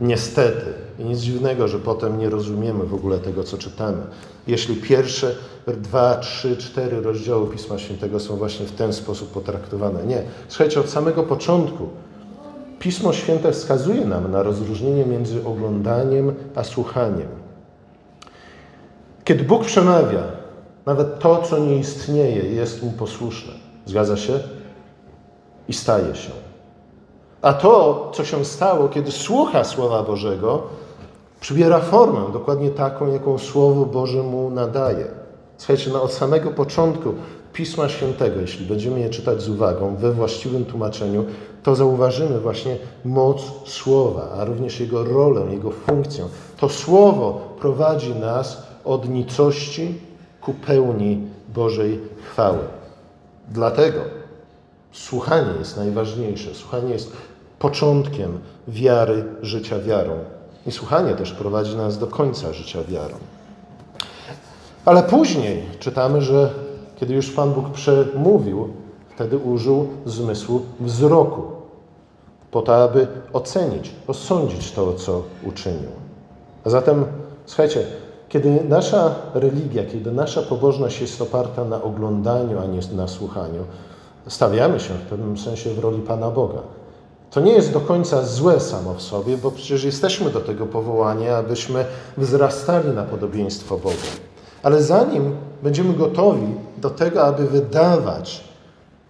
Niestety. 0.00 0.66
I 0.98 1.04
nic 1.04 1.18
dziwnego, 1.18 1.68
że 1.68 1.78
potem 1.78 2.18
nie 2.18 2.30
rozumiemy 2.30 2.84
w 2.84 2.94
ogóle 2.94 3.18
tego, 3.18 3.44
co 3.44 3.58
czytamy. 3.58 4.02
Jeśli 4.46 4.76
pierwsze 4.76 5.36
dwa, 5.66 6.16
trzy, 6.16 6.56
cztery 6.56 7.00
rozdziały 7.00 7.46
Pisma 7.46 7.78
Świętego 7.78 8.20
są 8.20 8.36
właśnie 8.36 8.66
w 8.66 8.72
ten 8.72 8.92
sposób 8.92 9.30
potraktowane. 9.30 10.06
Nie. 10.06 10.22
Słuchajcie, 10.48 10.80
od 10.80 10.88
samego 10.88 11.22
początku 11.22 11.88
Pismo 12.78 13.12
Święte 13.12 13.52
wskazuje 13.52 14.04
nam 14.04 14.30
na 14.30 14.42
rozróżnienie 14.42 15.04
między 15.04 15.44
oglądaniem 15.44 16.34
a 16.54 16.64
słuchaniem. 16.64 17.28
Kiedy 19.24 19.44
Bóg 19.44 19.64
przemawia, 19.64 20.22
nawet 20.86 21.18
to, 21.18 21.42
co 21.42 21.58
nie 21.58 21.78
istnieje, 21.78 22.42
jest 22.42 22.82
mu 22.82 22.92
posłuszne. 22.92 23.61
Zgadza 23.86 24.16
się? 24.16 24.40
I 25.68 25.72
staje 25.72 26.14
się. 26.14 26.30
A 27.42 27.52
to, 27.52 28.10
co 28.14 28.24
się 28.24 28.44
stało, 28.44 28.88
kiedy 28.88 29.12
słucha 29.12 29.64
Słowa 29.64 30.02
Bożego, 30.02 30.62
przybiera 31.40 31.80
formę 31.80 32.20
dokładnie 32.32 32.70
taką, 32.70 33.12
jaką 33.12 33.38
Słowo 33.38 33.86
Boże 33.86 34.22
mu 34.22 34.50
nadaje. 34.50 35.06
Słuchajcie, 35.58 35.90
no 35.92 36.02
od 36.02 36.12
samego 36.12 36.50
początku 36.50 37.14
Pisma 37.52 37.88
Świętego, 37.88 38.40
jeśli 38.40 38.66
będziemy 38.66 39.00
je 39.00 39.10
czytać 39.10 39.42
z 39.42 39.48
uwagą, 39.48 39.96
we 39.96 40.12
właściwym 40.12 40.64
tłumaczeniu, 40.64 41.24
to 41.62 41.74
zauważymy 41.74 42.40
właśnie 42.40 42.76
moc 43.04 43.42
Słowa, 43.64 44.28
a 44.38 44.44
również 44.44 44.80
jego 44.80 45.04
rolę, 45.04 45.40
jego 45.50 45.70
funkcję. 45.70 46.24
To 46.56 46.68
Słowo 46.68 47.56
prowadzi 47.60 48.14
nas 48.14 48.62
od 48.84 49.08
nicości 49.08 49.94
ku 50.40 50.54
pełni 50.54 51.20
Bożej 51.54 52.00
chwały. 52.24 52.81
Dlatego 53.52 54.00
słuchanie 54.92 55.52
jest 55.58 55.76
najważniejsze. 55.76 56.54
Słuchanie 56.54 56.92
jest 56.92 57.12
początkiem 57.58 58.38
wiary, 58.68 59.24
życia 59.42 59.78
wiarą. 59.78 60.18
I 60.66 60.72
słuchanie 60.72 61.14
też 61.14 61.32
prowadzi 61.32 61.76
nas 61.76 61.98
do 61.98 62.06
końca 62.06 62.52
życia 62.52 62.84
wiarą. 62.88 63.14
Ale 64.84 65.02
później 65.02 65.62
czytamy, 65.78 66.22
że 66.22 66.50
kiedy 66.96 67.14
już 67.14 67.30
Pan 67.30 67.52
Bóg 67.52 67.70
przemówił, 67.70 68.68
wtedy 69.14 69.38
użył 69.38 69.88
zmysłu 70.06 70.62
wzroku, 70.80 71.42
po 72.50 72.62
to, 72.62 72.82
aby 72.84 73.06
ocenić, 73.32 73.90
osądzić 74.06 74.72
to, 74.72 74.94
co 74.94 75.22
uczynił. 75.42 75.90
A 76.64 76.70
zatem, 76.70 77.04
słuchajcie, 77.46 77.86
kiedy 78.32 78.64
nasza 78.68 79.14
religia, 79.34 79.84
kiedy 79.84 80.12
nasza 80.12 80.42
pobożność 80.42 81.00
jest 81.00 81.22
oparta 81.22 81.64
na 81.64 81.82
oglądaniu, 81.82 82.58
a 82.58 82.66
nie 82.66 82.80
na 82.96 83.08
słuchaniu, 83.08 83.64
stawiamy 84.28 84.80
się 84.80 84.94
w 84.94 85.02
pewnym 85.02 85.38
sensie 85.38 85.70
w 85.70 85.78
roli 85.78 86.02
Pana 86.02 86.30
Boga. 86.30 86.62
To 87.30 87.40
nie 87.40 87.52
jest 87.52 87.72
do 87.72 87.80
końca 87.80 88.22
złe 88.22 88.60
samo 88.60 88.94
w 88.94 89.02
sobie, 89.02 89.36
bo 89.36 89.50
przecież 89.50 89.84
jesteśmy 89.84 90.30
do 90.30 90.40
tego 90.40 90.66
powołani, 90.66 91.28
abyśmy 91.28 91.84
wzrastali 92.16 92.88
na 92.88 93.02
podobieństwo 93.02 93.78
Boga. 93.78 93.96
Ale 94.62 94.82
zanim 94.82 95.36
będziemy 95.62 95.94
gotowi 95.94 96.54
do 96.76 96.90
tego, 96.90 97.22
aby 97.22 97.46
wydawać 97.46 98.44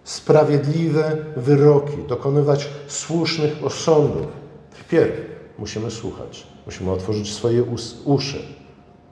sprawiedliwe 0.03 1.17
wyroki, 1.37 1.97
dokonywać 2.07 2.69
słusznych 2.87 3.65
osądów, 3.65 4.27
wpierw 4.71 5.15
musimy 5.59 5.91
słuchać, 5.91 6.47
musimy 6.65 6.91
otworzyć 6.91 7.33
swoje 7.33 7.63
uszy, 8.05 8.62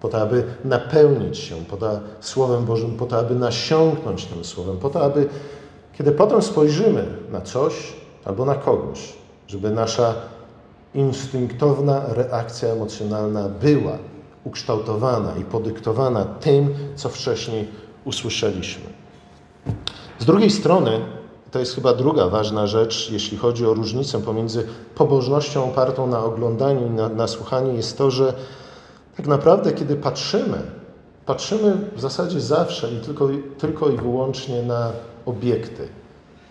po 0.01 0.09
to, 0.09 0.21
aby 0.21 0.43
napełnić 0.65 1.37
się 1.37 1.55
po 1.55 1.77
to, 1.77 1.99
Słowem 2.19 2.65
Bożym, 2.65 2.97
po 2.97 3.05
to, 3.05 3.19
aby 3.19 3.35
nasiąknąć 3.35 4.25
tym 4.25 4.45
Słowem, 4.45 4.77
po 4.77 4.89
to, 4.89 5.03
aby 5.03 5.27
kiedy 5.93 6.11
potem 6.11 6.41
spojrzymy 6.41 7.05
na 7.31 7.41
coś 7.41 7.73
albo 8.25 8.45
na 8.45 8.55
kogoś, 8.55 9.13
żeby 9.47 9.69
nasza 9.69 10.13
instynktowna 10.93 12.01
reakcja 12.07 12.69
emocjonalna 12.69 13.49
była 13.49 13.97
ukształtowana 14.43 15.35
i 15.35 15.43
podyktowana 15.43 16.25
tym, 16.25 16.73
co 16.95 17.09
wcześniej 17.09 17.67
usłyszeliśmy. 18.05 18.85
Z 20.19 20.25
drugiej 20.25 20.49
strony, 20.49 20.91
to 21.51 21.59
jest 21.59 21.75
chyba 21.75 21.93
druga 21.93 22.27
ważna 22.27 22.67
rzecz, 22.67 23.09
jeśli 23.11 23.37
chodzi 23.37 23.65
o 23.65 23.73
różnicę 23.73 24.21
pomiędzy 24.21 24.67
pobożnością 24.95 25.63
opartą 25.63 26.07
na 26.07 26.23
oglądaniu 26.23 26.87
i 26.87 26.89
na, 26.89 27.09
na 27.09 27.27
słuchaniu, 27.27 27.73
jest 27.73 27.97
to, 27.97 28.11
że 28.11 28.33
tak 29.17 29.27
naprawdę, 29.27 29.73
kiedy 29.73 29.95
patrzymy, 29.95 30.57
patrzymy 31.25 31.77
w 31.95 32.01
zasadzie 32.01 32.41
zawsze 32.41 32.91
i 32.91 32.99
tylko, 32.99 33.29
tylko 33.57 33.89
i 33.89 33.97
wyłącznie 33.97 34.63
na 34.63 34.91
obiekty, 35.25 35.87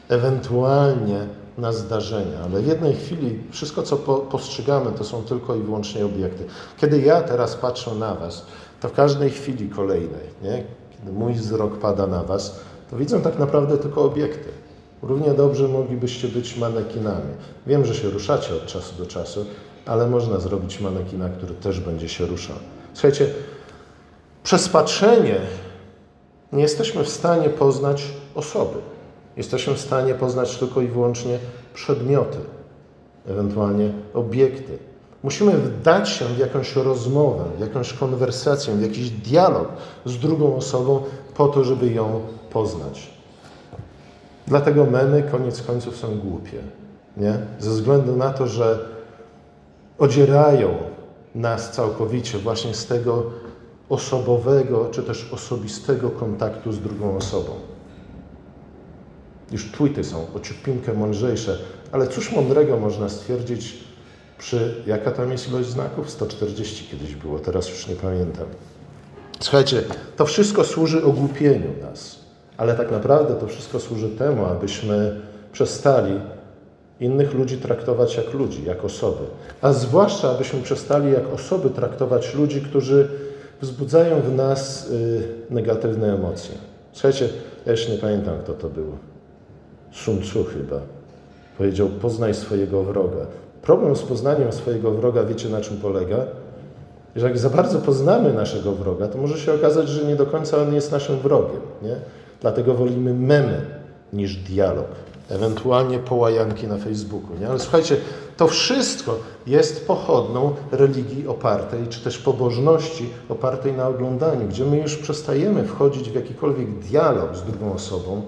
ewentualnie 0.09 1.27
na 1.59 1.73
zdarzenia, 1.73 2.39
ale 2.45 2.63
w 2.63 2.67
jednej 2.67 2.95
chwili 2.95 3.39
wszystko, 3.51 3.83
co 3.83 3.97
po, 3.97 4.19
postrzegamy, 4.19 4.93
to 4.93 5.05
są 5.05 5.23
tylko 5.23 5.55
i 5.55 5.61
wyłącznie 5.61 6.07
obiekty. 6.07 6.45
Kiedy 6.77 7.01
ja 7.01 7.23
teraz 7.23 7.57
patrzę 7.57 7.95
na 7.95 8.15
Was, 8.15 8.47
to 8.81 8.89
w 8.89 8.93
każdej 8.93 9.31
chwili 9.31 9.69
kolejnej, 9.69 10.27
nie? 10.43 10.65
kiedy 10.91 11.13
mój 11.13 11.33
wzrok 11.33 11.79
pada 11.79 12.07
na 12.07 12.23
Was, 12.23 12.61
to 12.91 12.97
widzę 12.97 13.21
tak 13.21 13.39
naprawdę 13.39 13.79
tylko 13.79 14.03
obiekty. 14.03 14.49
Równie 15.03 15.31
dobrze 15.31 15.69
moglibyście 15.69 16.29
być 16.29 16.57
manekinami. 16.57 17.33
Wiem, 17.67 17.85
że 17.85 17.95
się 17.95 18.11
ruszacie 18.11 18.55
od 18.55 18.67
czasu 18.67 18.95
do 18.99 19.07
czasu, 19.07 19.47
ale 19.87 20.07
można 20.07 20.41
zrobić 20.41 20.81
manekina, 20.81 21.29
który 21.29 21.55
też 21.55 21.81
będzie 21.81 22.09
się 22.09 22.27
ruszał. 22.27 22.57
Słuchajcie, 22.95 23.27
przez 24.43 24.69
patrzenie 24.69 25.41
nie 26.53 26.63
jesteśmy 26.63 27.05
w 27.05 27.09
stanie 27.09 27.49
poznać 27.49 28.05
osoby. 28.35 28.79
Jesteśmy 29.37 29.75
w 29.75 29.81
stanie 29.81 30.15
poznać 30.15 30.57
tylko 30.57 30.81
i 30.81 30.89
wyłącznie 30.89 31.39
przedmioty, 31.75 32.39
ewentualnie 33.27 33.93
obiekty. 34.15 34.79
Musimy 35.23 35.53
wdać 35.53 36.09
się 36.09 36.25
w 36.25 36.39
jakąś 36.39 36.77
rozmowę, 36.77 37.45
w 37.57 37.61
jakąś 37.61 37.93
konwersację, 37.93 38.75
w 38.75 38.83
jakiś 38.83 39.11
dialog 39.11 39.69
z 40.05 40.19
drugą 40.19 40.57
osobą 40.57 41.03
po 41.37 41.49
to, 41.49 41.65
żeby 41.65 41.91
ją 41.91 42.21
poznać. 42.51 43.11
Dlatego 44.47 44.87
memy 44.87 45.23
koniec 45.23 45.63
końców 45.63 45.97
są 45.97 46.19
głupie. 46.19 46.59
Nie? 47.17 47.39
Ze 47.59 47.71
względu 47.71 48.17
na 48.17 48.31
to, 48.31 48.47
że 48.47 48.79
odzierają 50.01 50.75
nas 51.35 51.73
całkowicie 51.73 52.39
właśnie 52.39 52.75
z 52.75 52.87
tego 52.87 53.31
osobowego 53.89 54.89
czy 54.91 55.03
też 55.03 55.33
osobistego 55.33 56.11
kontaktu 56.11 56.73
z 56.73 56.81
drugą 56.81 57.17
osobą. 57.17 57.53
Już 59.53 59.73
tweety 59.73 60.05
są 60.05 60.27
o 60.37 60.41
ciupinkę 60.41 60.93
mądrzejsze, 60.95 61.59
ale 61.93 62.09
cóż 62.09 62.33
mądrego 62.33 62.79
można 62.79 63.09
stwierdzić 63.09 63.75
przy, 64.39 64.83
jaka 64.87 65.11
tam 65.11 65.33
jest 65.33 65.49
ilość 65.49 65.69
znaków? 65.69 66.11
140 66.11 66.89
kiedyś 66.91 67.15
było, 67.15 67.39
teraz 67.39 67.69
już 67.69 67.89
nie 67.89 67.97
pamiętam. 67.97 68.47
Słuchajcie, 69.41 69.83
to 70.17 70.27
wszystko 70.27 70.65
służy 70.65 71.05
ogłupieniu 71.05 71.71
nas, 71.83 72.19
ale 72.57 72.75
tak 72.75 72.91
naprawdę 72.91 73.35
to 73.35 73.47
wszystko 73.47 73.81
służy 73.81 74.09
temu, 74.09 74.47
abyśmy 74.47 75.21
przestali 75.53 76.21
innych 77.01 77.35
ludzi 77.35 77.57
traktować 77.57 78.17
jak 78.17 78.35
ludzi, 78.35 78.65
jak 78.65 78.85
osoby, 78.85 79.25
a 79.63 79.73
zwłaszcza 79.73 80.31
abyśmy 80.31 80.61
przestali 80.61 81.13
jak 81.13 81.33
osoby 81.35 81.71
traktować 81.71 82.35
ludzi, 82.35 82.61
którzy 82.61 83.09
wzbudzają 83.61 84.21
w 84.21 84.35
nas 84.35 84.91
y, 84.91 85.23
negatywne 85.51 86.15
emocje. 86.15 86.55
Słuchajcie, 86.93 87.29
ja 87.67 87.73
już 87.73 87.89
nie 87.89 87.99
pamiętam, 87.99 88.39
kto 88.39 88.53
to 88.53 88.69
był. 88.69 88.87
Sun 89.93 90.21
Tzu 90.21 90.45
chyba. 90.45 90.81
Powiedział, 91.59 91.89
poznaj 91.89 92.35
swojego 92.35 92.83
wroga. 92.83 93.27
Problem 93.63 93.97
z 93.97 94.03
poznaniem 94.03 94.53
swojego 94.53 94.91
wroga, 94.91 95.25
wiecie 95.25 95.49
na 95.49 95.61
czym 95.61 95.77
polega? 95.77 96.17
Że 97.17 97.27
jak 97.27 97.39
za 97.39 97.51
bardzo 97.51 97.79
poznamy 97.79 98.33
naszego 98.33 98.73
wroga, 98.73 99.09
to 99.09 99.19
może 99.19 99.39
się 99.39 99.53
okazać, 99.53 99.89
że 99.89 100.05
nie 100.05 100.17
do 100.17 100.27
końca 100.27 100.57
on 100.57 100.75
jest 100.75 100.93
naszym 100.93 101.19
wrogiem. 101.19 101.61
Nie? 101.83 101.97
Dlatego 102.41 102.75
wolimy 102.75 103.15
memy 103.15 103.61
niż 104.13 104.37
dialog. 104.37 104.89
Ewentualnie 105.31 105.99
połajanki 105.99 106.67
na 106.67 106.79
Facebooku. 106.79 107.37
Nie? 107.41 107.49
Ale 107.49 107.59
słuchajcie, 107.59 107.97
to 108.37 108.49
wszystko 108.49 109.17
jest 109.47 109.87
pochodną 109.87 110.55
religii 110.73 111.29
opartej, 111.29 111.89
czy 111.89 112.01
też 112.01 112.19
pobożności 112.19 113.11
opartej 113.29 113.73
na 113.73 113.89
oglądaniu, 113.89 114.49
gdzie 114.49 114.65
my 114.65 114.79
już 114.79 114.97
przestajemy 114.97 115.65
wchodzić 115.65 116.11
w 116.11 116.15
jakikolwiek 116.15 116.79
dialog 116.79 117.37
z 117.37 117.43
drugą 117.43 117.73
osobą, 117.73 118.23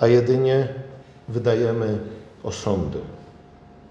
a 0.00 0.06
jedynie 0.06 0.68
wydajemy 1.28 1.98
osądy. 2.42 2.98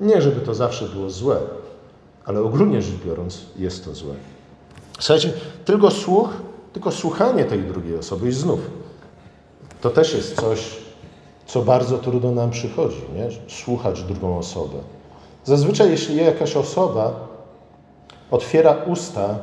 Nie, 0.01 0.21
żeby 0.21 0.41
to 0.41 0.55
zawsze 0.55 0.85
było 0.85 1.09
złe, 1.09 1.37
ale 2.25 2.41
ogólnie 2.41 2.81
rzecz 2.81 3.01
biorąc 3.05 3.41
jest 3.55 3.85
to 3.85 3.95
złe. 3.95 4.13
Słuchajcie, 4.99 5.33
tylko 5.65 5.91
słuch, 5.91 6.29
tylko 6.73 6.91
słuchanie 6.91 7.45
tej 7.45 7.63
drugiej 7.63 7.97
osoby 7.97 8.27
i 8.27 8.31
znów 8.31 8.59
to 9.83 9.89
też 9.89 10.13
jest 10.13 10.41
coś, 10.41 10.77
co 11.45 11.61
bardzo 11.61 11.97
trudno 11.97 12.31
nam 12.31 12.49
przychodzi, 12.49 13.01
nie? 13.15 13.27
słuchać 13.47 14.03
drugą 14.03 14.37
osobę. 14.37 14.77
Zazwyczaj, 15.43 15.89
jeśli 15.89 16.15
jakaś 16.15 16.57
osoba 16.57 17.27
otwiera 18.31 18.75
usta, 18.87 19.35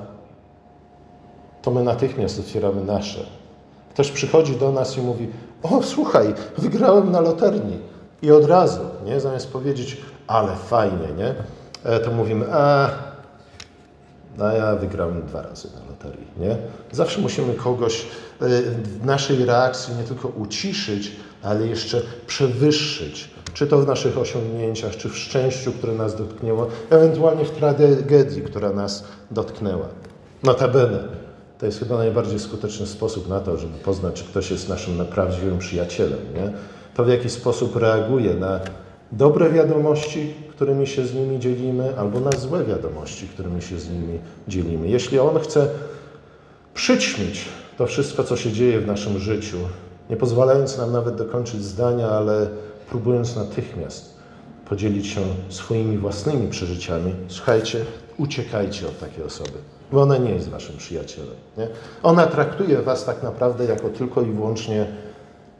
to 1.62 1.70
my 1.70 1.84
natychmiast 1.84 2.40
otwieramy 2.40 2.84
nasze. 2.84 3.26
Ktoś 3.90 4.10
przychodzi 4.10 4.56
do 4.56 4.72
nas 4.72 4.98
i 4.98 5.00
mówi: 5.00 5.28
O, 5.62 5.82
słuchaj, 5.82 6.34
wygrałem 6.58 7.12
na 7.12 7.20
loterii. 7.20 7.90
I 8.22 8.30
od 8.30 8.44
razu, 8.44 8.80
nie? 9.04 9.20
zamiast 9.20 9.52
powiedzieć, 9.52 9.96
ale 10.26 10.56
fajnie, 10.56 11.08
nie? 11.18 11.34
E, 11.84 12.00
to 12.00 12.10
mówimy, 12.10 12.46
a, 12.52 12.90
no 14.38 14.52
ja 14.52 14.76
wygrałem 14.76 15.26
dwa 15.26 15.42
razy 15.42 15.68
na 15.74 15.90
loterii, 15.90 16.26
nie? 16.38 16.56
Zawsze 16.92 17.20
musimy 17.20 17.54
kogoś 17.54 18.02
e, 18.02 18.48
w 18.72 19.04
naszej 19.04 19.44
reakcji 19.44 19.94
nie 19.94 20.04
tylko 20.04 20.28
uciszyć, 20.28 21.12
ale 21.42 21.66
jeszcze 21.66 22.03
przewyższyć. 22.26 23.31
Czy 23.55 23.66
to 23.66 23.79
w 23.79 23.87
naszych 23.87 24.18
osiągnięciach, 24.18 24.96
czy 24.96 25.09
w 25.09 25.18
szczęściu, 25.18 25.72
które 25.72 25.92
nas 25.92 26.16
dotknęło, 26.16 26.66
ewentualnie 26.90 27.44
w 27.44 27.50
tragedii, 27.50 28.42
która 28.42 28.72
nas 28.72 29.05
dotknęła. 29.31 29.88
Notabene, 30.42 30.98
to 31.59 31.66
jest 31.66 31.79
chyba 31.79 31.96
najbardziej 31.96 32.38
skuteczny 32.38 32.87
sposób 32.87 33.29
na 33.29 33.40
to, 33.40 33.57
żeby 33.57 33.79
poznać, 33.79 34.14
czy 34.14 34.24
ktoś 34.24 34.50
jest 34.50 34.68
naszym 34.68 35.07
prawdziwym 35.07 35.59
przyjacielem. 35.59 36.18
Nie? 36.35 36.53
To 36.94 37.05
w 37.05 37.09
jaki 37.09 37.31
sposób 37.31 37.76
reaguje 37.76 38.35
na 38.35 38.61
dobre 39.12 39.50
wiadomości, 39.50 40.35
którymi 40.50 40.87
się 40.87 41.07
z 41.07 41.14
nimi 41.14 41.38
dzielimy, 41.38 41.98
albo 41.98 42.20
na 42.20 42.31
złe 42.31 42.64
wiadomości, 42.64 43.29
którymi 43.29 43.62
się 43.62 43.79
z 43.79 43.90
nimi 43.90 44.18
dzielimy. 44.48 44.88
Jeśli 44.88 45.18
on 45.18 45.38
chce 45.38 45.68
przyćmić 46.74 47.44
to 47.79 47.87
wszystko, 47.87 48.24
co 48.24 48.37
się 48.37 48.53
dzieje 48.53 48.81
w 48.81 48.87
naszym 48.87 49.18
życiu, 49.18 49.57
nie 50.11 50.16
pozwalając 50.16 50.79
nam 50.79 50.92
nawet 50.92 51.14
dokończyć 51.14 51.64
zdania, 51.64 52.09
ale 52.09 52.46
próbując 52.90 53.37
natychmiast 53.37 54.14
podzielić 54.68 55.07
się 55.07 55.20
swoimi 55.49 55.99
własnymi 55.99 56.49
przeżyciami, 56.49 57.14
słuchajcie, 57.29 57.85
uciekajcie 58.18 58.87
od 58.87 58.99
takiej 58.99 59.25
osoby, 59.25 59.59
bo 59.92 60.03
ona 60.03 60.16
nie 60.16 60.31
jest 60.31 60.49
waszym 60.49 60.77
przyjacielem. 60.77 61.35
Nie? 61.59 61.68
Ona 62.03 62.27
traktuje 62.27 62.83
was 62.83 63.05
tak 63.05 63.23
naprawdę 63.23 63.64
jako 63.64 63.88
tylko 63.88 64.23
i 64.23 64.31
wyłącznie 64.31 64.87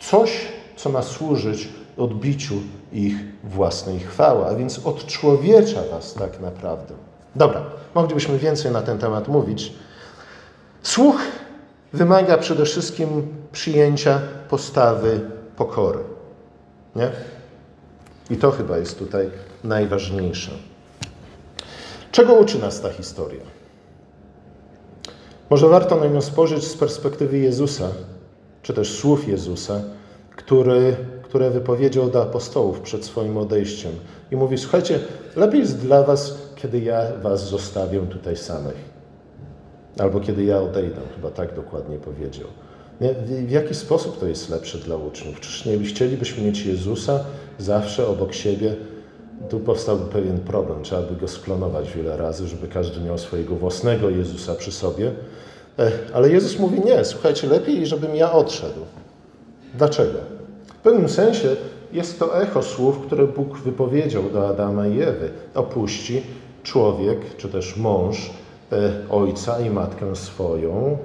coś, 0.01 0.49
co 0.77 0.91
ma 0.91 1.03
służyć 1.03 1.69
odbiciu 1.97 2.55
ich 2.93 3.15
własnej 3.45 3.99
chwały, 3.99 4.47
a 4.47 4.55
więc 4.55 4.87
odczłowiecza 4.87 5.81
was 5.91 6.15
tak 6.15 6.41
naprawdę. 6.41 6.95
Dobra, 7.37 7.65
moglibyśmy 7.95 8.39
więcej 8.39 8.73
na 8.73 8.83
ten 8.83 8.99
temat 8.99 9.29
mówić. 9.29 9.73
Słuch 10.83 11.17
wymaga 11.93 12.39
przede 12.39 12.65
wszystkim 12.65 13.39
przyjęcia 13.53 14.21
postawy 14.49 15.21
pokory. 15.57 15.99
Nie? 16.97 17.11
I 18.31 18.37
to 18.37 18.51
chyba 18.51 18.79
jest 18.79 18.99
tutaj 18.99 19.31
najważniejsze. 19.65 20.51
Czego 22.13 22.35
uczy 22.35 22.59
nas 22.59 22.81
ta 22.81 22.91
historia? 22.91 23.41
Może 25.51 25.69
warto 25.69 25.97
na 25.97 26.07
nią 26.07 26.21
spojrzeć 26.21 26.65
z 26.65 26.77
perspektywy 26.77 27.39
Jezusa, 27.39 27.89
czy 28.63 28.75
też 28.75 28.99
słów 28.99 29.29
Jezusa, 29.29 29.81
który, 30.37 30.97
które 31.23 31.51
wypowiedział 31.51 32.11
do 32.11 32.23
apostołów 32.23 32.81
przed 32.81 33.05
swoim 33.05 33.37
odejściem. 33.37 33.93
I 34.31 34.37
mówi: 34.37 34.59
Słuchajcie, 34.59 35.01
lepiej 35.37 35.61
jest 35.61 35.79
dla 35.79 36.03
Was, 36.03 36.39
kiedy 36.57 36.81
ja 36.81 37.03
Was 37.23 37.49
zostawię 37.49 38.01
tutaj 38.01 38.37
samych. 38.37 38.91
Albo 39.99 40.21
kiedy 40.21 40.45
ja 40.45 40.61
odejdę, 40.61 41.01
chyba 41.17 41.31
tak 41.31 41.55
dokładnie 41.55 41.99
powiedział. 41.99 42.47
W 43.47 43.51
jaki 43.51 43.75
sposób 43.75 44.21
to 44.21 44.27
jest 44.27 44.51
lepsze 44.51 44.79
dla 44.79 44.97
uczniów? 44.97 45.41
Czyż 45.41 45.65
nie 45.65 45.79
chcielibyśmy 45.79 46.45
mieć 46.45 46.67
Jezusa 46.67 47.25
zawsze 47.59 48.09
obok 48.09 48.35
siebie? 48.35 48.75
Tu 49.49 49.61
powstałby 49.61 50.13
pewien 50.13 50.39
problem. 50.39 50.83
Trzeba 50.83 51.03
by 51.03 51.17
go 51.17 51.29
sklonować 51.29 51.93
wiele 51.93 52.17
razy, 52.17 52.49
żeby 52.49 52.69
każdy 52.69 53.01
miał 53.01 53.19
swojego 53.19 53.55
własnego 53.55 54.11
Jezusa 54.11 54.55
przy 54.55 54.73
sobie. 54.73 55.13
E, 55.79 55.91
ale 56.15 56.31
Jezus 56.31 56.59
mówi: 56.59 56.81
Nie, 56.85 57.05
słuchajcie, 57.05 57.47
lepiej, 57.47 57.87
żebym 57.87 58.17
ja 58.17 58.33
odszedł. 58.33 58.81
Dlaczego? 59.75 60.19
W 60.67 60.83
pewnym 60.83 61.09
sensie 61.09 61.57
jest 61.93 62.19
to 62.19 62.43
echo 62.43 62.63
słów, 62.63 62.99
które 63.07 63.27
Bóg 63.27 63.59
wypowiedział 63.59 64.23
do 64.23 64.49
Adama 64.49 64.87
i 64.87 65.03
Ewy. 65.03 65.31
Opuści 65.55 66.23
człowiek, 66.63 67.37
czy 67.37 67.49
też 67.49 67.77
mąż, 67.77 68.31
e, 68.73 68.93
ojca 69.11 69.61
i 69.61 69.71
matkę 69.71 70.17
swoją, 70.17 70.99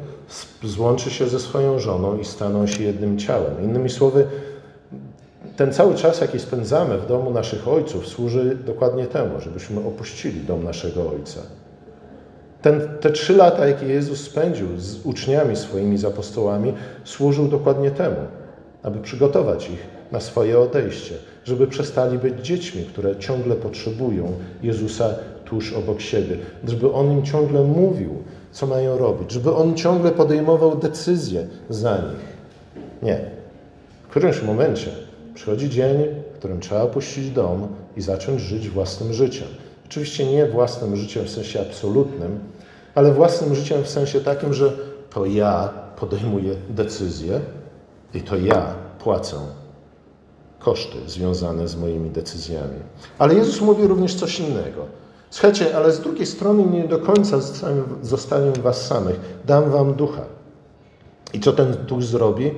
złączy 0.64 1.12
się 1.12 1.28
ze 1.28 1.40
swoją 1.40 1.80
żoną 1.80 2.18
i 2.18 2.26
staną 2.26 2.68
się 2.68 2.84
jednym 2.84 3.18
ciałem. 3.18 3.64
Innymi 3.64 3.90
słowy, 3.90 4.28
ten 5.56 5.74
cały 5.74 5.96
czas, 5.96 6.22
jaki 6.22 6.40
spędzamy 6.40 6.98
w 6.98 7.08
domu 7.08 7.32
naszych 7.32 7.68
ojców, 7.68 8.08
służy 8.08 8.58
dokładnie 8.66 9.06
temu, 9.06 9.42
żebyśmy 9.42 9.80
opuścili 9.80 10.42
dom 10.42 10.64
naszego 10.64 11.10
ojca. 11.10 11.40
Ten, 12.62 12.82
te 13.02 13.10
trzy 13.10 13.36
lata, 13.36 13.68
jakie 13.68 13.86
Jezus 13.86 14.22
spędził 14.22 14.68
z 14.78 15.06
uczniami 15.06 15.56
swoimi, 15.56 15.98
z 15.98 16.06
apostołami, 16.06 16.74
służył 17.04 17.48
dokładnie 17.48 17.92
temu, 17.92 18.16
aby 18.84 19.00
przygotować 19.00 19.70
ich 19.70 19.88
na 20.12 20.20
swoje 20.20 20.60
odejście, 20.60 21.16
żeby 21.44 21.68
przestali 21.68 22.18
być 22.18 22.46
dziećmi, 22.46 22.84
które 22.84 23.16
ciągle 23.16 23.56
potrzebują 23.56 24.34
Jezusa 24.64 25.10
tuż 25.46 25.74
obok 25.74 26.02
siebie, 26.02 26.38
żeby 26.68 26.92
On 26.92 27.12
im 27.12 27.26
ciągle 27.26 27.64
mówił, 27.64 28.24
co 28.56 28.68
mają 28.68 28.98
robić, 28.98 29.32
żeby 29.32 29.56
On 29.56 29.76
ciągle 29.76 30.12
podejmował 30.12 30.76
decyzje 30.76 31.48
za 31.70 31.98
nich. 31.98 32.26
Nie. 33.04 33.32
W 34.04 34.08
którymś 34.10 34.42
momencie 34.42 34.92
przychodzi 35.34 35.70
dzień, 35.70 35.98
w 36.34 36.38
którym 36.38 36.60
trzeba 36.60 36.82
opuścić 36.82 37.32
dom 37.32 37.68
i 37.98 38.02
zacząć 38.02 38.42
żyć 38.42 38.70
własnym 38.70 39.14
życiem. 39.14 39.48
Oczywiście 39.86 40.26
nie 40.26 40.46
własnym 40.46 40.96
życiem 40.96 41.26
w 41.26 41.30
sensie 41.30 41.62
absolutnym, 41.62 42.40
ale 42.96 43.14
własnym 43.14 43.56
życiem 43.56 43.84
w 43.84 43.90
sensie 43.90 44.22
takim, 44.22 44.54
że 44.54 44.74
to 45.10 45.26
ja 45.26 45.70
podejmuję 46.00 46.56
decyzje 46.70 47.40
i 48.14 48.22
to 48.22 48.38
ja 48.38 48.76
płacę 49.00 49.36
koszty 50.60 50.98
związane 51.08 51.68
z 51.68 51.76
moimi 51.76 52.10
decyzjami. 52.10 52.80
Ale 53.20 53.34
Jezus 53.34 53.62
mówi 53.62 53.88
również 53.88 54.16
coś 54.16 54.40
innego. 54.40 54.86
Słuchajcie, 55.36 55.78
ale 55.78 55.92
z 55.92 56.00
drugiej 56.00 56.26
strony 56.26 56.66
nie 56.66 56.88
do 56.88 57.00
końca 57.00 57.38
zostawię 58.02 58.52
was 58.52 58.88
samych. 58.88 59.20
Dam 59.46 59.72
wam 59.72 59.94
ducha. 59.94 60.22
I 61.34 61.40
co 61.40 61.54
ten 61.54 61.76
duch 61.88 62.04
zrobi? 62.04 62.52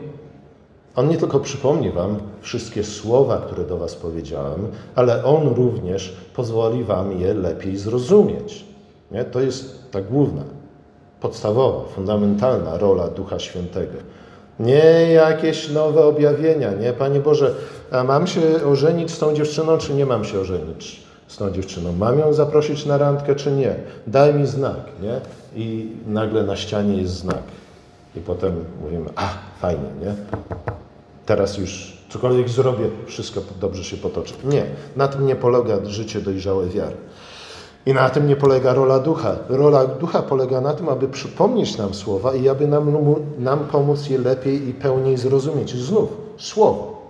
On 0.95 1.07
nie 1.07 1.17
tylko 1.17 1.39
przypomni 1.39 1.91
wam 1.91 2.17
wszystkie 2.41 2.83
słowa, 2.83 3.37
które 3.37 3.63
do 3.63 3.77
was 3.77 3.95
powiedziałem, 3.95 4.67
ale 4.95 5.23
on 5.23 5.47
również 5.47 6.17
pozwoli 6.35 6.83
wam 6.83 7.19
je 7.19 7.33
lepiej 7.33 7.77
zrozumieć. 7.77 8.65
Nie? 9.11 9.25
To 9.25 9.39
jest 9.39 9.91
ta 9.91 10.01
główna, 10.01 10.43
podstawowa, 11.21 11.89
fundamentalna 11.89 12.77
rola 12.77 13.07
Ducha 13.07 13.39
Świętego. 13.39 13.97
Nie 14.59 15.11
jakieś 15.11 15.69
nowe 15.69 16.05
objawienia, 16.05 16.71
nie? 16.73 16.93
Panie 16.93 17.19
Boże, 17.19 17.55
a 17.91 18.03
mam 18.03 18.27
się 18.27 18.41
ożenić 18.65 19.11
z 19.11 19.19
tą 19.19 19.33
dziewczyną, 19.33 19.77
czy 19.77 19.93
nie 19.93 20.05
mam 20.05 20.25
się 20.25 20.39
ożenić 20.39 21.06
z 21.27 21.37
tą 21.37 21.51
dziewczyną? 21.51 21.93
Mam 21.93 22.19
ją 22.19 22.33
zaprosić 22.33 22.85
na 22.85 22.97
randkę, 22.97 23.35
czy 23.35 23.51
nie? 23.51 23.75
Daj 24.07 24.33
mi 24.33 24.47
znak, 24.47 24.79
nie? 25.01 25.21
I 25.55 25.91
nagle 26.07 26.43
na 26.43 26.55
ścianie 26.55 27.01
jest 27.01 27.13
znak. 27.13 27.43
I 28.15 28.19
potem 28.19 28.65
mówimy, 28.81 29.09
a, 29.15 29.29
fajnie, 29.61 29.89
nie? 30.01 30.15
Teraz 31.25 31.57
już 31.57 31.97
cokolwiek 32.09 32.49
zrobię, 32.49 32.89
wszystko 33.05 33.41
dobrze 33.61 33.83
się 33.83 33.97
potoczy. 33.97 34.33
Nie, 34.43 34.65
na 34.95 35.07
tym 35.07 35.25
nie 35.25 35.35
polega 35.35 35.85
życie 35.85 36.21
dojrzałej 36.21 36.69
wiary. 36.69 36.95
I 37.85 37.93
na 37.93 38.09
tym 38.09 38.27
nie 38.27 38.35
polega 38.35 38.73
rola 38.73 38.99
ducha. 38.99 39.35
Rola 39.49 39.85
ducha 39.85 40.21
polega 40.21 40.61
na 40.61 40.73
tym, 40.73 40.89
aby 40.89 41.07
przypomnieć 41.07 41.77
nam 41.77 41.93
słowa 41.93 42.35
i 42.35 42.49
aby 42.49 42.67
nam, 42.67 43.15
nam 43.39 43.59
pomóc 43.59 44.09
je 44.09 44.17
lepiej 44.17 44.69
i 44.69 44.73
pełniej 44.73 45.17
zrozumieć. 45.17 45.75
Znów 45.75 46.09
słowo. 46.37 47.01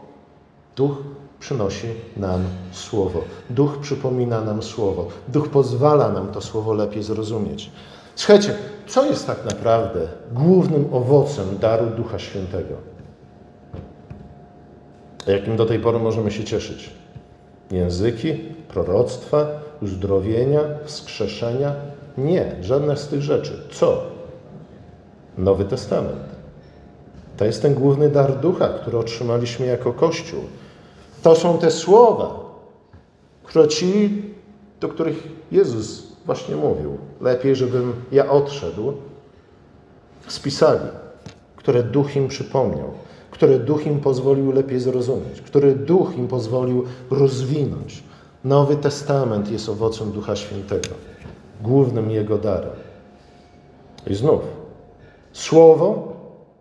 Duch 0.75 0.97
przynosi 1.39 1.87
nam 2.17 2.43
słowo. 2.71 3.21
Duch 3.49 3.77
przypomina 3.81 4.41
nam 4.41 4.63
słowo. 4.63 5.07
Duch 5.27 5.49
pozwala 5.49 6.09
nam 6.09 6.27
to 6.31 6.41
słowo 6.41 6.73
lepiej 6.73 7.03
zrozumieć. 7.03 7.71
Słuchajcie, 8.15 8.55
co 8.87 9.05
jest 9.05 9.27
tak 9.27 9.45
naprawdę 9.45 9.99
głównym 10.31 10.93
owocem 10.93 11.57
daru 11.57 11.85
Ducha 11.85 12.19
Świętego? 12.19 12.73
Jakim 15.27 15.57
do 15.57 15.65
tej 15.65 15.79
pory 15.79 15.99
możemy 15.99 16.31
się 16.31 16.43
cieszyć? 16.43 16.89
Języki, 17.71 18.33
proroctwa, 18.67 19.47
uzdrowienia, 19.81 20.61
wskrzeszenia? 20.85 21.75
Nie, 22.17 22.55
żadne 22.61 22.97
z 22.97 23.07
tych 23.07 23.21
rzeczy. 23.21 23.61
Co? 23.71 24.03
Nowy 25.37 25.65
Testament. 25.65 26.37
To 27.37 27.45
jest 27.45 27.61
ten 27.61 27.73
główny 27.73 28.09
dar 28.09 28.39
ducha, 28.39 28.67
który 28.67 28.97
otrzymaliśmy 28.97 29.65
jako 29.65 29.93
Kościół. 29.93 30.39
To 31.23 31.35
są 31.35 31.57
te 31.57 31.71
słowa, 31.71 32.39
które 33.43 33.67
ci, 33.67 34.23
do 34.79 34.87
których 34.87 35.27
Jezus 35.51 36.07
właśnie 36.25 36.55
mówił. 36.55 36.97
Lepiej, 37.21 37.55
żebym 37.55 37.93
ja 38.11 38.29
odszedł, 38.29 38.93
spisali, 40.27 40.89
które 41.55 41.83
duch 41.83 42.15
im 42.15 42.27
przypomniał, 42.27 42.91
które 43.31 43.59
duch 43.59 43.85
im 43.85 43.99
pozwolił 43.99 44.51
lepiej 44.51 44.79
zrozumieć, 44.79 45.41
które 45.41 45.75
duch 45.75 46.17
im 46.17 46.27
pozwolił 46.27 46.85
rozwinąć. 47.11 48.03
Nowy 48.43 48.75
Testament 48.75 49.51
jest 49.51 49.69
owocem 49.69 50.11
Ducha 50.11 50.35
Świętego, 50.35 50.89
głównym 51.61 52.11
Jego 52.11 52.37
darem. 52.37 52.75
I 54.07 54.15
znów, 54.15 54.41
Słowo, 55.33 56.13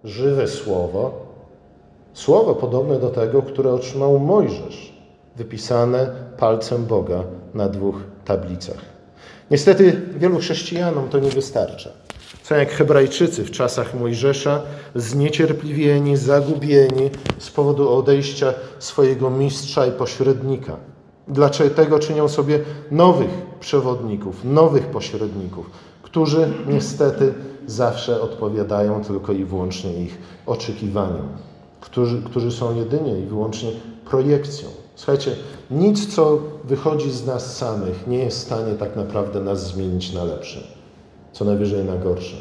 żywe 0.04 0.48
Słowo, 0.48 1.25
Słowo 2.16 2.54
podobne 2.54 2.98
do 2.98 3.10
tego, 3.10 3.42
które 3.42 3.72
otrzymał 3.72 4.18
Mojżesz, 4.18 4.92
wypisane 5.36 6.10
palcem 6.38 6.86
Boga 6.86 7.24
na 7.54 7.68
dwóch 7.68 7.94
tablicach. 8.24 8.78
Niestety 9.50 10.02
wielu 10.16 10.38
chrześcijanom 10.38 11.08
to 11.08 11.18
nie 11.18 11.30
wystarcza. 11.30 11.90
Są 12.42 12.54
jak 12.54 12.70
Hebrajczycy 12.70 13.44
w 13.44 13.50
czasach 13.50 13.94
Mojżesza, 13.94 14.62
zniecierpliwieni, 14.94 16.16
zagubieni 16.16 17.10
z 17.38 17.50
powodu 17.50 17.94
odejścia 17.94 18.54
swojego 18.78 19.30
mistrza 19.30 19.86
i 19.86 19.92
pośrednika. 19.92 20.76
Dlaczego 21.28 21.98
czynią 21.98 22.28
sobie 22.28 22.60
nowych 22.90 23.30
przewodników, 23.60 24.44
nowych 24.44 24.86
pośredników, 24.86 25.70
którzy 26.02 26.48
niestety 26.68 27.34
zawsze 27.66 28.20
odpowiadają 28.20 29.04
tylko 29.04 29.32
i 29.32 29.44
wyłącznie 29.44 29.92
ich 29.92 30.18
oczekiwaniom, 30.46 31.28
którzy, 31.80 32.22
którzy 32.22 32.52
są 32.52 32.76
jedynie 32.76 33.18
i 33.18 33.22
wyłącznie 33.22 33.70
projekcją. 34.04 34.68
Słuchajcie, 34.96 35.36
nic, 35.70 36.14
co 36.14 36.38
wychodzi 36.64 37.10
z 37.10 37.26
nas 37.26 37.56
samych, 37.56 38.06
nie 38.06 38.18
jest 38.18 38.38
w 38.38 38.42
stanie 38.42 38.74
tak 38.74 38.96
naprawdę 38.96 39.40
nas 39.40 39.66
zmienić 39.66 40.12
na 40.12 40.24
lepsze, 40.24 40.60
co 41.32 41.44
najwyżej 41.44 41.84
na 41.84 41.96
gorsze. 41.96 42.36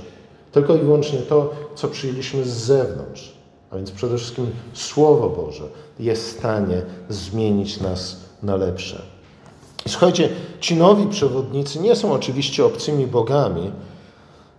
Tylko 0.51 0.75
i 0.75 0.79
wyłącznie 0.79 1.19
to, 1.19 1.53
co 1.75 1.87
przyjęliśmy 1.87 2.43
z 2.43 2.53
zewnątrz, 2.53 3.33
a 3.71 3.75
więc 3.75 3.91
przede 3.91 4.17
wszystkim 4.17 4.47
Słowo 4.73 5.29
Boże, 5.29 5.63
jest 5.99 6.27
w 6.27 6.37
stanie 6.39 6.81
zmienić 7.09 7.81
nas 7.81 8.17
na 8.43 8.55
lepsze. 8.55 9.01
Słuchajcie, 9.87 10.29
ci 10.59 10.75
nowi 10.75 11.07
przewodnicy 11.07 11.79
nie 11.79 11.95
są 11.95 12.13
oczywiście 12.13 12.65
obcymi 12.65 13.07
bogami, 13.07 13.71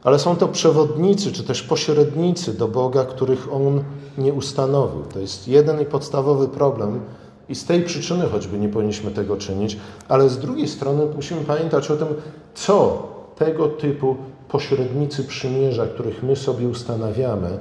ale 0.06 0.18
są 0.18 0.36
to 0.36 0.48
przewodnicy, 0.48 1.32
czy 1.32 1.44
też 1.44 1.62
pośrednicy 1.62 2.54
do 2.54 2.68
Boga, 2.68 3.04
których 3.04 3.52
On 3.52 3.84
nie 4.18 4.32
ustanowił. 4.32 5.02
To 5.02 5.18
jest 5.18 5.48
jeden 5.48 5.80
i 5.80 5.84
podstawowy 5.84 6.48
problem, 6.48 7.00
i 7.48 7.54
z 7.54 7.64
tej 7.64 7.82
przyczyny 7.82 8.26
choćby 8.28 8.58
nie 8.58 8.68
powinniśmy 8.68 9.10
tego 9.10 9.36
czynić, 9.36 9.76
ale 10.08 10.28
z 10.28 10.38
drugiej 10.38 10.68
strony 10.68 11.06
musimy 11.14 11.44
pamiętać 11.44 11.90
o 11.90 11.96
tym, 11.96 12.08
co 12.54 13.08
tego 13.36 13.68
typu 13.68 14.16
pośrednicy 14.48 15.24
przymierza, 15.24 15.86
których 15.86 16.22
my 16.22 16.36
sobie 16.36 16.68
ustanawiamy, 16.68 17.58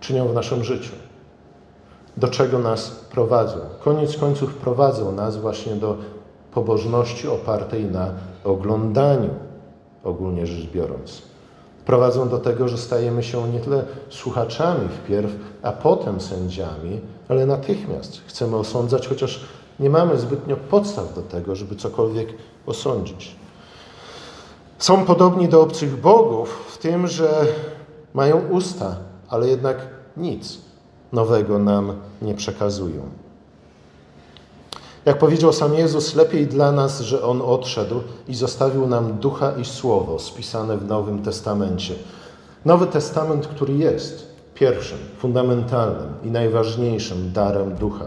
czynią 0.00 0.28
w 0.28 0.34
naszym 0.34 0.64
życiu 0.64 0.92
do 2.16 2.28
czego 2.28 2.58
nas 2.58 2.90
prowadzą. 2.90 3.58
Koniec 3.84 4.16
końców 4.16 4.54
prowadzą 4.54 5.12
nas 5.12 5.36
właśnie 5.36 5.74
do 5.74 5.96
pobożności 6.54 7.28
opartej 7.28 7.84
na 7.84 8.10
oglądaniu, 8.44 9.30
ogólnie 10.04 10.46
rzecz 10.46 10.70
biorąc. 10.70 11.22
Prowadzą 11.86 12.28
do 12.28 12.38
tego, 12.38 12.68
że 12.68 12.78
stajemy 12.78 13.22
się 13.22 13.52
nie 13.52 13.60
tyle 13.60 13.84
słuchaczami 14.08 14.88
wpierw, 14.88 15.30
a 15.62 15.72
potem 15.72 16.20
sędziami, 16.20 17.00
ale 17.28 17.46
natychmiast 17.46 18.20
chcemy 18.26 18.56
osądzać, 18.56 19.08
chociaż 19.08 19.44
nie 19.80 19.90
mamy 19.90 20.18
zbytnio 20.18 20.56
podstaw 20.56 21.14
do 21.14 21.22
tego, 21.22 21.56
żeby 21.56 21.76
cokolwiek 21.76 22.28
osądzić. 22.66 23.36
Są 24.78 25.04
podobni 25.04 25.48
do 25.48 25.62
obcych 25.62 26.00
bogów 26.00 26.64
w 26.68 26.78
tym, 26.78 27.06
że 27.06 27.46
mają 28.14 28.48
usta, 28.50 28.96
ale 29.28 29.48
jednak 29.48 29.76
nic 30.16 30.58
nowego 31.12 31.58
nam 31.58 31.92
nie 32.22 32.34
przekazują. 32.34 33.02
Jak 35.08 35.18
powiedział 35.18 35.52
sam 35.52 35.74
Jezus, 35.74 36.14
lepiej 36.14 36.46
dla 36.46 36.72
nas, 36.72 37.00
że 37.00 37.22
On 37.22 37.42
odszedł 37.42 38.00
i 38.28 38.34
zostawił 38.34 38.86
nam 38.86 39.12
ducha 39.12 39.52
i 39.52 39.64
słowo 39.64 40.18
spisane 40.18 40.76
w 40.76 40.86
Nowym 40.86 41.22
Testamencie. 41.22 41.94
Nowy 42.64 42.86
Testament, 42.86 43.46
który 43.46 43.74
jest 43.74 44.26
pierwszym, 44.54 44.98
fundamentalnym 45.18 46.08
i 46.24 46.30
najważniejszym 46.30 47.32
darem 47.32 47.74
ducha. 47.74 48.04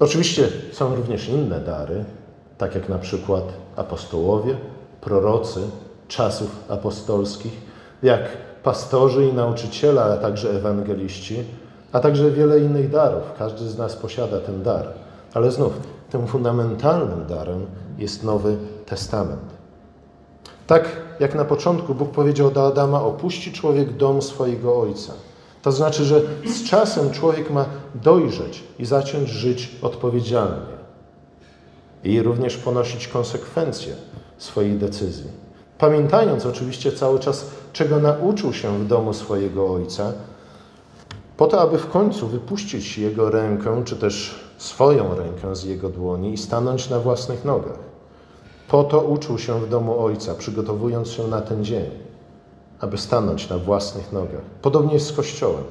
Oczywiście 0.00 0.48
są 0.72 0.94
również 0.94 1.28
inne 1.28 1.60
dary, 1.60 2.04
tak 2.58 2.74
jak 2.74 2.88
na 2.88 2.98
przykład 2.98 3.44
apostołowie, 3.76 4.56
prorocy 5.00 5.60
czasów 6.08 6.50
apostolskich, 6.68 7.52
jak 8.02 8.22
pastorzy 8.62 9.26
i 9.26 9.32
nauczyciele, 9.32 10.02
a 10.02 10.16
także 10.16 10.50
ewangeliści, 10.50 11.44
a 11.92 12.00
także 12.00 12.30
wiele 12.30 12.60
innych 12.60 12.90
darów. 12.90 13.22
Każdy 13.38 13.68
z 13.68 13.78
nas 13.78 13.96
posiada 13.96 14.40
ten 14.40 14.62
dar. 14.62 14.88
Ale 15.34 15.50
znów, 15.50 15.72
tym 16.12 16.26
fundamentalnym 16.26 17.26
darem 17.26 17.66
jest 17.98 18.24
Nowy 18.24 18.56
Testament. 18.86 19.42
Tak 20.66 20.96
jak 21.20 21.34
na 21.34 21.44
początku 21.44 21.94
Bóg 21.94 22.10
powiedział 22.10 22.50
do 22.50 22.66
Adama: 22.66 23.02
Opuści 23.02 23.52
człowiek 23.52 23.96
dom 23.96 24.22
swojego 24.22 24.80
ojca. 24.80 25.12
To 25.62 25.72
znaczy, 25.72 26.04
że 26.04 26.20
z 26.46 26.64
czasem 26.64 27.10
człowiek 27.10 27.50
ma 27.50 27.64
dojrzeć 27.94 28.64
i 28.78 28.84
zacząć 28.84 29.28
żyć 29.28 29.76
odpowiedzialnie. 29.82 30.72
I 32.04 32.22
również 32.22 32.56
ponosić 32.56 33.08
konsekwencje 33.08 33.94
swojej 34.38 34.78
decyzji. 34.78 35.30
Pamiętając 35.78 36.46
oczywiście 36.46 36.92
cały 36.92 37.18
czas, 37.18 37.46
czego 37.72 38.00
nauczył 38.00 38.52
się 38.52 38.78
w 38.78 38.86
domu 38.86 39.14
swojego 39.14 39.72
ojca, 39.72 40.12
po 41.36 41.46
to, 41.46 41.60
aby 41.60 41.78
w 41.78 41.90
końcu 41.90 42.26
wypuścić 42.26 42.98
jego 42.98 43.30
rękę, 43.30 43.82
czy 43.84 43.96
też 43.96 44.34
swoją 44.58 45.14
rękę 45.14 45.56
z 45.56 45.64
jego 45.64 45.88
dłoni 45.88 46.32
i 46.32 46.38
stanąć 46.38 46.90
na 46.90 46.98
własnych 46.98 47.44
nogach. 47.44 47.78
Po 48.68 48.84
to 48.84 49.00
uczył 49.00 49.38
się 49.38 49.60
w 49.60 49.68
domu 49.68 50.04
ojca, 50.04 50.34
przygotowując 50.34 51.08
się 51.08 51.28
na 51.28 51.40
ten 51.40 51.64
dzień, 51.64 51.90
aby 52.80 52.98
stanąć 52.98 53.48
na 53.48 53.58
własnych 53.58 54.12
nogach. 54.12 54.42
Podobnie 54.62 54.94
jest 54.94 55.06
z 55.06 55.12
Kościołem. 55.12 55.64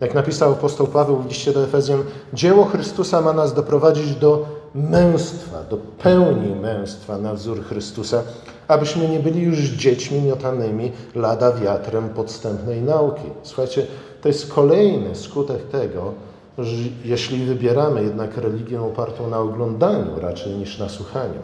Jak 0.00 0.14
napisał 0.14 0.52
apostoł 0.52 0.86
Paweł 0.86 1.16
w 1.16 1.26
liście 1.26 1.52
do 1.52 1.64
Efezjan, 1.64 2.02
dzieło 2.32 2.64
Chrystusa 2.64 3.20
ma 3.20 3.32
nas 3.32 3.54
doprowadzić 3.54 4.14
do 4.14 4.46
męstwa, 4.74 5.62
do 5.70 5.76
pełni 5.76 6.56
męstwa 6.56 7.18
na 7.18 7.34
wzór 7.34 7.64
Chrystusa, 7.64 8.22
abyśmy 8.68 9.08
nie 9.08 9.20
byli 9.20 9.42
już 9.42 9.58
dziećmi 9.58 10.20
miotanymi 10.20 10.92
lada 11.14 11.52
wiatrem 11.52 12.08
podstępnej 12.08 12.82
nauki. 12.82 13.30
Słuchajcie, 13.42 13.86
to 14.22 14.28
jest 14.28 14.52
kolejny 14.52 15.14
skutek 15.14 15.62
tego, 15.62 16.12
że 16.58 16.76
jeśli 17.04 17.44
wybieramy 17.44 18.02
jednak 18.04 18.36
religię 18.36 18.82
opartą 18.82 19.30
na 19.30 19.38
oglądaniu 19.38 20.20
raczej 20.20 20.56
niż 20.56 20.78
na 20.78 20.88
słuchaniu, 20.88 21.40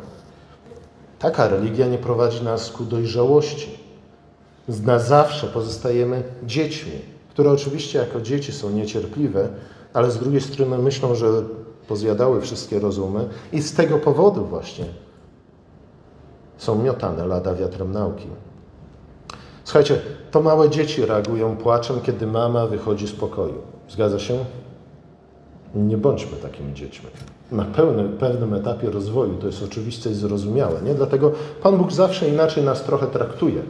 taka 1.19 1.49
religia 1.49 1.87
nie 1.87 1.99
prowadzi 1.99 2.45
nas 2.45 2.71
ku 2.71 2.85
dojrzałości. 2.85 3.79
Na 4.69 4.99
zawsze 4.99 5.47
pozostajemy 5.47 6.23
dziećmi, 6.43 6.93
które 7.31 7.51
oczywiście 7.51 7.99
jako 7.99 8.21
dzieci 8.21 8.53
są 8.53 8.71
niecierpliwe, 8.71 9.49
ale 9.93 10.11
z 10.11 10.19
drugiej 10.19 10.41
strony 10.41 10.79
myślą, 10.79 11.15
że 11.15 11.43
pozjadały 11.89 12.41
wszystkie 12.41 12.81
rozumy 12.81 13.29
i 13.53 13.63
z 13.63 13.75
tego 13.75 13.99
powodu 13.99 14.45
właśnie 14.45 14.85
są 16.59 16.83
miotane 16.83 17.27
lada 17.27 17.55
wiatrem 17.55 17.93
nauki. 17.93 18.27
Słuchajcie, 19.69 19.99
to 20.31 20.41
małe 20.41 20.71
dzieci 20.71 21.07
reagują 21.07 21.57
płaczem, 21.57 22.01
kiedy 22.01 22.27
mama 22.27 22.67
wychodzi 22.67 23.09
z 23.09 23.13
pokoju. 23.13 23.55
Zgadza 23.89 24.19
się? 24.19 24.39
Nie 25.75 25.97
bądźmy 25.97 26.37
takimi 26.37 26.75
dziećmi. 26.75 27.09
Na 27.53 27.65
pełnym, 27.65 28.17
pewnym 28.19 28.55
etapie 28.55 28.91
rozwoju 28.91 29.35
to 29.35 29.47
jest 29.47 29.63
oczywiste 29.63 30.11
i 30.11 30.15
zrozumiałe. 30.15 30.83
Nie? 30.83 30.95
Dlatego 30.95 31.33
Pan 31.63 31.79
Bóg 31.79 31.93
zawsze 31.93 32.29
inaczej 32.29 32.65
nas 32.65 32.83
trochę 32.83 33.07
traktuje, 33.07 33.63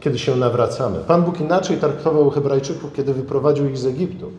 kiedy 0.00 0.18
się 0.18 0.36
nawracamy. 0.36 0.98
Pan 0.98 1.22
Bóg 1.22 1.40
inaczej 1.40 1.76
traktował 1.76 2.30
Hebrajczyków, 2.30 2.92
kiedy 2.92 3.14
wyprowadził 3.14 3.68
ich 3.68 3.78
z 3.78 3.86
Egiptu. 3.86 4.30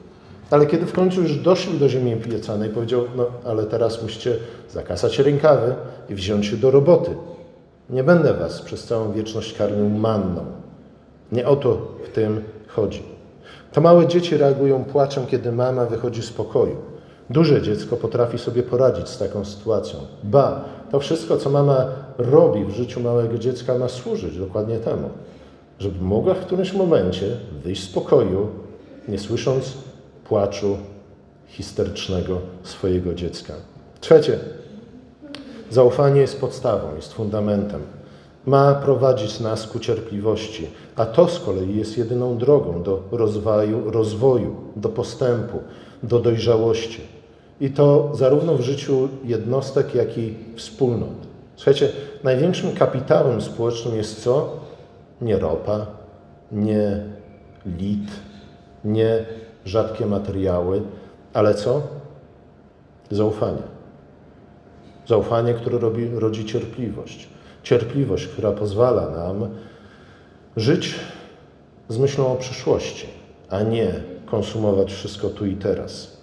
Ale 0.51 0.65
kiedy 0.65 0.85
w 0.85 0.93
końcu 0.93 1.21
już 1.21 1.35
doszli 1.35 1.79
do 1.79 1.89
ziemi 1.89 2.13
obiecanej, 2.13 2.69
powiedział, 2.69 3.01
no 3.15 3.25
ale 3.45 3.63
teraz 3.63 4.03
musicie 4.03 4.37
zakasać 4.71 5.19
rękawy 5.19 5.75
i 6.09 6.15
wziąć 6.15 6.45
się 6.45 6.57
do 6.57 6.71
roboty. 6.71 7.11
Nie 7.89 8.03
będę 8.03 8.33
was 8.33 8.61
przez 8.61 8.83
całą 8.83 9.11
wieczność 9.11 9.53
karmił 9.53 9.89
manną. 9.89 10.66
Nie 11.31 11.47
o 11.47 11.55
to 11.55 11.77
w 12.05 12.09
tym 12.09 12.43
chodzi. 12.67 13.03
To 13.71 13.81
małe 13.81 14.07
dzieci 14.07 14.37
reagują 14.37 14.83
płaczem, 14.83 15.25
kiedy 15.25 15.51
mama 15.51 15.85
wychodzi 15.85 16.21
z 16.21 16.29
pokoju. 16.29 16.75
Duże 17.29 17.61
dziecko 17.61 17.97
potrafi 17.97 18.37
sobie 18.37 18.63
poradzić 18.63 19.09
z 19.09 19.17
taką 19.17 19.45
sytuacją. 19.45 19.99
Ba, 20.23 20.65
to 20.91 20.99
wszystko, 20.99 21.37
co 21.37 21.49
mama 21.49 21.85
robi 22.17 22.65
w 22.65 22.69
życiu 22.69 22.99
małego 22.99 23.37
dziecka, 23.37 23.77
ma 23.77 23.89
służyć 23.89 24.37
dokładnie 24.37 24.77
temu, 24.77 25.09
żeby 25.79 26.01
mogła 26.01 26.33
w 26.33 26.39
którymś 26.39 26.73
momencie 26.73 27.37
wyjść 27.63 27.83
z 27.83 27.93
pokoju, 27.93 28.47
nie 29.07 29.19
słysząc 29.19 29.73
płaczu 30.27 30.77
histerycznego 31.47 32.37
swojego 32.63 33.13
dziecka. 33.13 33.53
Trzecie, 34.01 34.39
zaufanie 35.69 36.21
jest 36.21 36.41
podstawą, 36.41 36.95
jest 36.95 37.13
fundamentem. 37.13 37.81
Ma 38.47 38.75
prowadzić 38.75 39.39
nas 39.39 39.67
ku 39.67 39.79
cierpliwości, 39.79 40.67
a 40.95 41.05
to 41.05 41.27
z 41.27 41.39
kolei 41.39 41.77
jest 41.77 41.97
jedyną 41.97 42.37
drogą 42.37 42.83
do 42.83 43.03
rozwoju, 43.11 43.91
rozwoju 43.91 44.55
do 44.75 44.89
postępu, 44.89 45.59
do 46.03 46.19
dojrzałości. 46.19 47.01
I 47.61 47.69
to 47.69 48.11
zarówno 48.13 48.55
w 48.55 48.61
życiu 48.61 49.09
jednostek, 49.23 49.95
jak 49.95 50.17
i 50.17 50.35
wspólnot. 50.55 51.27
Słuchajcie, 51.55 51.89
największym 52.23 52.75
kapitałem 52.75 53.41
społecznym 53.41 53.95
jest 53.95 54.23
co? 54.23 54.49
Nie 55.21 55.39
ropa, 55.39 55.85
nie 56.51 57.03
lit, 57.65 58.09
nie 58.85 59.25
rzadkie 59.65 60.05
materiały, 60.05 60.81
ale 61.33 61.53
co? 61.53 61.81
Zaufanie. 63.11 63.63
Zaufanie, 65.07 65.53
które 65.53 65.77
robi, 65.79 66.09
rodzi 66.09 66.45
cierpliwość. 66.45 67.36
Cierpliwość, 67.67 68.27
która 68.27 68.51
pozwala 68.51 69.09
nam 69.09 69.47
żyć 70.57 70.95
z 71.89 71.97
myślą 71.97 72.33
o 72.33 72.35
przyszłości, 72.35 73.07
a 73.49 73.61
nie 73.61 73.93
konsumować 74.25 74.93
wszystko 74.93 75.29
tu 75.29 75.45
i 75.45 75.55
teraz. 75.55 76.17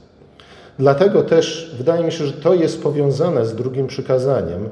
Dlatego 0.78 1.22
też 1.22 1.74
wydaje 1.78 2.04
mi 2.04 2.12
się, 2.12 2.26
że 2.26 2.32
to 2.32 2.54
jest 2.54 2.82
powiązane 2.82 3.46
z 3.46 3.54
drugim 3.54 3.86
przykazaniem. 3.86 4.68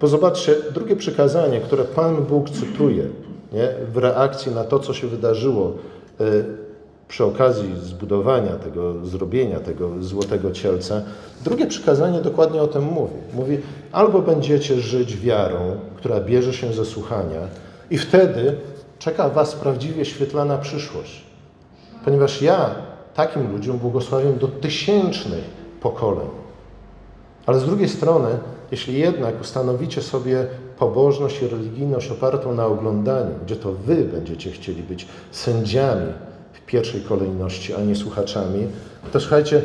Bo 0.00 0.08
zobaczcie, 0.08 0.54
drugie 0.74 0.96
przykazanie, 0.96 1.60
które 1.60 1.84
Pan 1.84 2.24
Bóg 2.24 2.50
cytuje 2.50 3.04
nie, 3.52 3.68
w 3.92 3.96
reakcji 3.96 4.54
na 4.54 4.64
to, 4.64 4.78
co 4.78 4.94
się 4.94 5.06
wydarzyło 5.06 5.72
y, 6.20 6.44
przy 7.10 7.24
okazji 7.24 7.74
zbudowania 7.76 8.56
tego, 8.56 9.06
zrobienia 9.06 9.60
tego 9.60 9.90
złotego 10.00 10.50
cielca, 10.50 11.02
drugie 11.44 11.66
przykazanie 11.66 12.20
dokładnie 12.20 12.62
o 12.62 12.66
tym 12.66 12.84
mówi. 12.84 13.14
Mówi, 13.34 13.58
albo 13.92 14.22
będziecie 14.22 14.80
żyć 14.80 15.16
wiarą, 15.16 15.58
która 15.96 16.20
bierze 16.20 16.52
się 16.52 16.72
ze 16.72 16.84
słuchania, 16.84 17.40
i 17.90 17.98
wtedy 17.98 18.56
czeka 18.98 19.28
Was 19.28 19.54
prawdziwie 19.54 20.04
świetlana 20.04 20.58
przyszłość. 20.58 21.24
Ponieważ 22.04 22.42
ja 22.42 22.74
takim 23.14 23.52
ludziom 23.52 23.78
błogosławię 23.78 24.32
do 24.32 24.48
tysięcznych 24.48 25.44
pokoleń. 25.80 26.28
Ale 27.46 27.60
z 27.60 27.64
drugiej 27.64 27.88
strony, 27.88 28.28
jeśli 28.70 28.98
jednak 28.98 29.40
ustanowicie 29.40 30.02
sobie 30.02 30.46
pobożność 30.78 31.42
i 31.42 31.48
religijność 31.48 32.10
opartą 32.10 32.54
na 32.54 32.66
oglądaniu, 32.66 33.34
gdzie 33.44 33.56
to 33.56 33.72
Wy 33.72 33.96
będziecie 33.96 34.50
chcieli 34.50 34.82
być 34.82 35.08
sędziami 35.30 36.12
pierwszej 36.70 37.00
kolejności, 37.00 37.74
a 37.74 37.80
nie 37.80 37.96
słuchaczami, 37.96 38.66
to 39.12 39.20
słuchajcie, 39.20 39.62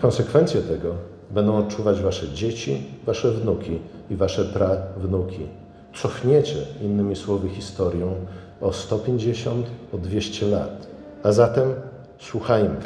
konsekwencje 0.00 0.60
tego 0.60 0.94
będą 1.30 1.56
odczuwać 1.56 2.00
Wasze 2.00 2.28
dzieci, 2.28 2.82
Wasze 3.06 3.30
wnuki 3.30 3.78
i 4.10 4.16
Wasze 4.16 4.44
prawnuki. 4.44 5.46
Cofniecie, 5.94 6.56
innymi 6.82 7.16
słowy, 7.16 7.48
historią 7.48 8.14
o 8.60 8.72
150, 8.72 9.66
o 9.92 9.98
200 9.98 10.46
lat. 10.46 10.86
A 11.22 11.32
zatem 11.32 11.74
słuchajmy 12.18 12.76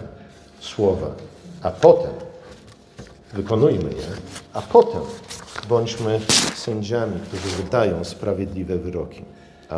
słowa, 0.61 1.07
a 1.63 1.71
potem 1.71 2.13
wykonujmy 3.35 3.91
je, 3.91 4.07
a 4.53 4.63
potem 4.63 5.01
bądźmy 5.69 6.21
sędziami, 6.55 7.21
którzy 7.21 7.63
wydają 7.63 8.05
sprawiedliwe 8.05 8.79
wyroki. 8.79 9.23